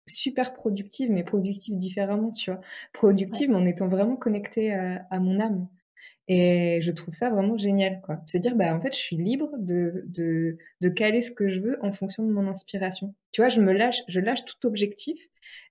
super 0.10 0.54
productive, 0.54 1.10
mais 1.12 1.24
productive 1.24 1.78
différemment, 1.78 2.32
tu 2.32 2.52
vois. 2.52 2.62
Productive 2.94 3.52
en 3.52 3.66
étant 3.66 3.88
vraiment 3.88 4.18
connectée 4.18 4.74
à, 4.74 5.20
mon 5.20 5.40
âme. 5.40 5.68
Et 6.28 6.80
je 6.84 6.92
trouve 6.92 7.14
ça 7.14 7.32
vraiment 7.32 7.58
génial, 7.58 8.02
quoi. 8.02 8.22
Se 8.28 8.38
dire, 8.38 8.56
bah, 8.56 8.76
en 8.76 8.82
fait, 8.82 8.94
je 8.94 9.00
suis 9.00 9.18
libre 9.18 9.52
de, 9.58 10.04
de, 10.08 10.58
de 10.82 10.90
caler 10.90 11.24
ce 11.24 11.32
que 11.32 11.50
je 11.50 11.60
veux 11.60 11.84
en 11.84 11.92
fonction 11.92 12.24
de 12.24 12.32
mon 12.32 12.48
inspiration. 12.48 13.16
Tu 13.32 13.42
vois, 13.42 13.50
je 13.50 13.62
me 13.62 13.74
lâche, 13.74 14.02
je 14.08 14.20
lâche 14.20 14.46
tout 14.46 14.68
objectif. 14.68 15.20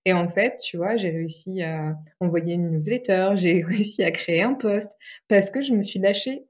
Et 0.04 0.12
en 0.12 0.28
fait, 0.28 0.58
tu 0.58 0.76
vois, 0.76 0.96
j'ai 0.96 1.10
réussi 1.10 1.62
à 1.62 1.96
envoyer 2.20 2.54
une 2.54 2.72
newsletter, 2.72 3.32
j'ai 3.36 3.62
réussi 3.64 4.02
à 4.02 4.10
créer 4.10 4.42
un 4.42 4.54
post 4.54 4.96
parce 5.28 5.50
que 5.50 5.62
je 5.62 5.74
me 5.74 5.80
suis 5.80 6.00
lâchée, 6.00 6.44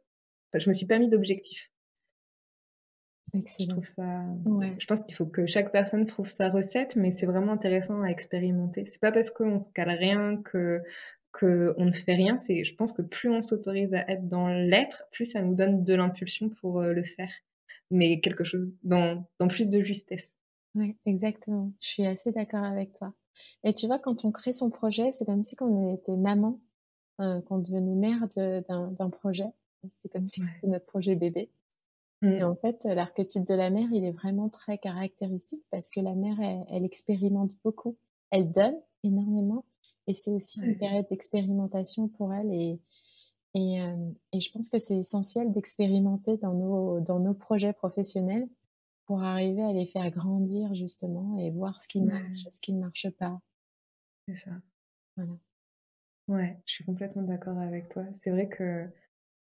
je 0.54 0.68
me 0.70 0.74
suis 0.74 0.86
pas 0.86 0.98
mis 0.98 1.10
d'objectif. 3.32 3.68
Je 3.68 3.72
trouve 3.72 3.86
ça. 3.86 4.24
Je 4.78 4.86
pense 4.86 5.04
qu'il 5.04 5.14
faut 5.14 5.26
que 5.26 5.46
chaque 5.46 5.72
personne 5.72 6.04
trouve 6.06 6.28
sa 6.28 6.50
recette, 6.50 6.96
mais 6.96 7.12
c'est 7.12 7.26
vraiment 7.26 7.52
intéressant 7.52 8.02
à 8.02 8.08
expérimenter. 8.08 8.86
C'est 8.88 9.00
pas 9.00 9.12
parce 9.12 9.30
qu'on 9.30 9.58
se 9.58 9.68
cale 9.70 9.90
rien 9.90 10.36
que 10.42 10.80
que 11.32 11.74
on 11.76 11.84
ne 11.86 11.92
fait 11.92 12.14
rien. 12.14 12.38
C'est, 12.38 12.64
je 12.64 12.74
pense 12.74 12.92
que 12.92 13.02
plus 13.02 13.28
on 13.30 13.42
s'autorise 13.42 13.92
à 13.94 14.10
être 14.10 14.28
dans 14.28 14.48
l'être, 14.48 15.04
plus 15.12 15.26
ça 15.26 15.42
nous 15.42 15.54
donne 15.54 15.84
de 15.84 15.94
l'impulsion 15.94 16.48
pour 16.48 16.80
euh, 16.80 16.92
le 16.92 17.04
faire. 17.04 17.32
Mais 17.90 18.20
quelque 18.20 18.44
chose 18.44 18.74
dans, 18.82 19.24
dans 19.38 19.48
plus 19.48 19.68
de 19.68 19.82
justesse. 19.82 20.34
Oui, 20.74 20.96
exactement. 21.06 21.72
Je 21.80 21.88
suis 21.88 22.06
assez 22.06 22.32
d'accord 22.32 22.64
avec 22.64 22.92
toi. 22.92 23.14
Et 23.64 23.72
tu 23.72 23.86
vois, 23.86 23.98
quand 23.98 24.24
on 24.24 24.32
crée 24.32 24.52
son 24.52 24.70
projet, 24.70 25.12
c'est 25.12 25.24
comme 25.24 25.44
si 25.44 25.56
on 25.60 25.94
était 25.94 26.16
maman, 26.16 26.60
euh, 27.20 27.40
qu'on 27.42 27.58
devenait 27.58 27.94
mère 27.94 28.26
d'un 28.36 29.10
projet. 29.10 29.46
C'était 29.86 30.08
comme 30.08 30.26
si 30.26 30.40
c'était 30.42 30.66
notre 30.66 30.86
projet 30.86 31.14
bébé. 31.14 31.50
Et 32.22 32.40
mmh. 32.40 32.44
en 32.44 32.56
fait, 32.56 32.84
l'archétype 32.84 33.46
de 33.46 33.54
la 33.54 33.70
mère, 33.70 33.88
il 33.92 34.04
est 34.04 34.12
vraiment 34.12 34.48
très 34.48 34.78
caractéristique 34.78 35.64
parce 35.70 35.88
que 35.88 36.00
la 36.00 36.14
mère, 36.14 36.38
elle, 36.68 36.84
expérimente 36.84 37.52
beaucoup. 37.62 37.96
Elle 38.30 38.50
donne 38.50 38.76
énormément. 39.04 39.64
Et 40.06 40.14
c'est 40.14 40.32
aussi 40.32 40.60
une 40.62 40.76
période 40.76 41.06
d'expérimentation 41.10 42.08
pour 42.08 42.32
elle. 42.32 42.52
Et, 42.52 42.80
et, 43.54 43.82
euh, 43.82 44.10
et, 44.32 44.40
je 44.40 44.50
pense 44.50 44.68
que 44.68 44.78
c'est 44.78 44.96
essentiel 44.96 45.52
d'expérimenter 45.52 46.38
dans 46.38 46.54
nos, 46.54 47.00
dans 47.00 47.20
nos 47.20 47.34
projets 47.34 47.72
professionnels 47.72 48.48
pour 49.04 49.22
arriver 49.22 49.62
à 49.62 49.72
les 49.72 49.86
faire 49.86 50.10
grandir 50.10 50.74
justement 50.74 51.38
et 51.38 51.50
voir 51.50 51.80
ce 51.80 51.88
qui 51.88 52.00
marche, 52.00 52.46
ce 52.50 52.60
qui 52.60 52.72
ne 52.72 52.80
marche 52.80 53.08
pas. 53.10 53.40
C'est 54.26 54.36
ça. 54.36 54.50
Voilà. 55.16 55.32
Ouais, 56.28 56.58
je 56.66 56.74
suis 56.74 56.84
complètement 56.84 57.22
d'accord 57.22 57.58
avec 57.58 57.88
toi. 57.88 58.04
C'est 58.22 58.30
vrai 58.30 58.48
que 58.48 58.86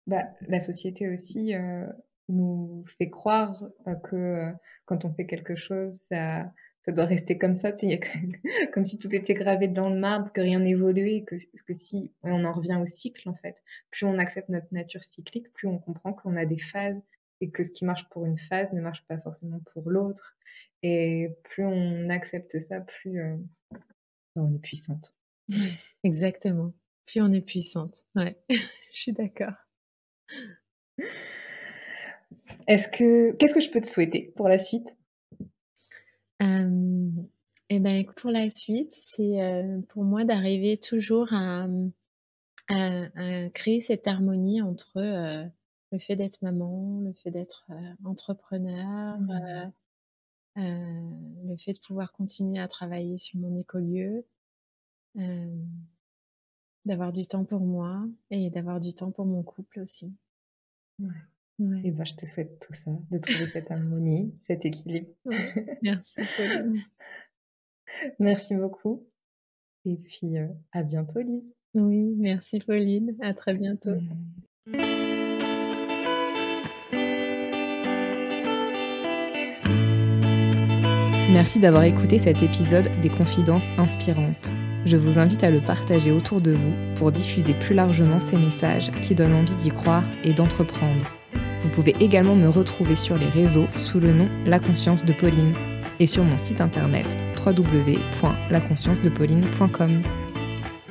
bah, 0.08 0.28
la 0.42 0.60
société 0.60 1.14
aussi, 1.14 1.54
euh, 1.54 1.88
nous 2.30 2.86
fait 2.98 3.10
croire 3.10 3.64
que 4.04 4.52
quand 4.86 5.06
on 5.06 5.14
fait 5.14 5.26
quelque 5.26 5.56
chose, 5.56 6.00
ça, 6.10 6.52
doit 6.88 7.06
rester 7.06 7.38
comme 7.38 7.56
ça, 7.56 7.72
comme 8.74 8.86
si 8.86 8.98
tout 8.98 9.14
était 9.14 9.34
gravé 9.34 9.68
dans 9.68 9.90
le 9.90 10.00
marbre, 10.00 10.32
que 10.32 10.42
rien 10.42 10.60
n'évoluait, 10.60 11.24
que, 11.24 11.36
que 11.66 11.74
si 11.74 12.12
on 12.24 12.44
en 12.46 12.54
revient 12.54 12.80
au 12.82 12.86
cycle 12.86 13.30
en 13.30 13.36
fait, 13.36 13.62
plus 13.92 14.06
on 14.06 14.18
accepte 14.20 14.50
notre 14.50 14.68
nature 14.72 15.04
cyclique, 15.04 15.52
plus 15.54 15.68
on 15.68 15.80
comprend 15.80 16.14
qu'on 16.14 16.36
a 16.36 16.46
des 16.46 16.60
phases 16.60 17.02
et 17.42 17.50
que 17.50 17.64
ce 17.64 17.72
qui 17.72 17.86
marche 17.86 18.08
pour 18.10 18.26
une 18.26 18.38
phase 18.38 18.74
ne 18.74 18.82
marche 18.82 19.06
pas 19.08 19.18
forcément 19.18 19.60
pour 19.74 19.90
l'autre. 19.90 20.38
Et 20.82 21.30
plus 21.44 21.66
on 21.66 22.10
accepte 22.10 22.60
ça, 22.62 22.82
plus 22.82 23.22
on 24.36 24.54
est 24.54 24.60
puissante. 24.62 25.16
Exactement. 26.04 26.74
Plus 27.06 27.22
on 27.22 27.32
est 27.34 27.42
puissante. 27.42 28.04
Ouais, 28.16 28.38
je 28.50 28.58
suis 28.92 29.14
d'accord. 29.14 29.54
Est-ce 32.68 32.88
que 32.88 33.32
qu'est-ce 33.34 33.54
que 33.54 33.62
je 33.62 33.70
peux 33.70 33.82
te 33.82 33.88
souhaiter 33.88 34.34
pour 34.36 34.48
la 34.48 34.60
suite? 34.60 34.96
Eh 37.70 37.80
ben, 37.80 38.06
pour 38.18 38.30
la 38.30 38.50
suite, 38.50 38.94
c'est 38.94 39.40
pour 39.90 40.04
moi 40.04 40.26
d'arriver 40.26 40.78
toujours 40.78 41.34
à, 41.34 41.68
créer 43.54 43.80
cette 43.80 44.08
harmonie 44.08 44.62
entre 44.62 45.00
le 45.92 46.00
fait 46.00 46.16
d'être 46.16 46.42
maman, 46.42 47.02
le 47.02 47.14
fait 47.14 47.32
d'être 47.32 47.66
entrepreneur, 48.04 49.20
mmh. 49.20 49.72
le 50.56 51.58
fait 51.58 51.74
de 51.74 51.80
pouvoir 51.80 52.12
continuer 52.12 52.60
à 52.60 52.68
travailler 52.68 53.18
sur 53.18 53.40
mon 53.40 53.58
écolieu, 53.58 54.26
d'avoir 56.86 57.12
du 57.12 57.26
temps 57.26 57.46
pour 57.46 57.62
moi 57.62 58.06
et 58.30 58.50
d'avoir 58.50 58.80
du 58.80 58.94
temps 58.94 59.12
pour 59.12 59.26
mon 59.26 59.42
couple 59.42 59.80
aussi. 59.80 60.14
Et 61.60 61.92
ben, 61.92 62.06
je 62.06 62.16
te 62.16 62.26
souhaite 62.26 62.60
tout 62.60 62.74
ça, 62.74 62.92
de 63.12 63.18
trouver 63.20 63.46
cette 63.48 63.70
harmonie, 63.70 64.34
cet 64.48 64.66
équilibre. 64.66 65.10
Merci 65.82 66.24
Pauline. 66.36 66.82
Merci 68.20 68.56
beaucoup. 68.56 69.08
Et 69.86 69.98
puis 69.98 70.38
euh, 70.38 70.48
à 70.72 70.84
bientôt 70.84 71.20
Lise. 71.20 71.54
Oui, 71.76 72.14
merci 72.18 72.60
Pauline. 72.60 73.16
À 73.20 73.34
très 73.34 73.54
bientôt. 73.54 73.96
Merci 81.32 81.60
d'avoir 81.60 81.84
écouté 81.84 82.20
cet 82.20 82.44
épisode 82.44 82.90
des 83.02 83.10
Confidences 83.10 83.72
inspirantes. 83.78 84.52
Je 84.86 84.98
vous 84.98 85.18
invite 85.18 85.44
à 85.44 85.50
le 85.50 85.62
partager 85.62 86.12
autour 86.12 86.42
de 86.42 86.52
vous 86.52 86.74
pour 86.96 87.12
diffuser 87.12 87.54
plus 87.56 87.74
largement 87.74 88.20
ces 88.20 88.38
messages 88.38 88.92
qui 89.02 89.16
donnent 89.16 89.34
envie 89.34 89.56
d'y 89.56 89.70
croire 89.70 90.04
et 90.24 90.34
d'entreprendre. 90.34 91.23
Vous 91.64 91.70
pouvez 91.70 91.96
également 92.00 92.36
me 92.36 92.50
retrouver 92.50 92.96
sur 92.96 93.18
les 93.18 93.28
réseaux 93.28 93.68
sous 93.84 94.00
le 94.00 94.14
nom 94.14 94.30
La 94.46 94.60
Conscience 94.60 95.04
de 95.06 95.14
Pauline 95.14 95.54
et 96.00 96.08
sur 96.08 96.24
mon 96.24 96.38
site 96.38 96.62
internet 96.62 97.06
www.laconsciencedePauline.com. 97.46 100.02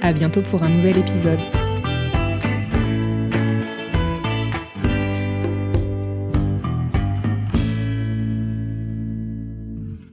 À 0.01 0.13
bientôt 0.13 0.43
pour 0.43 0.63
un 0.63 0.69
nouvel 0.71 0.99
épisode. 0.99 1.41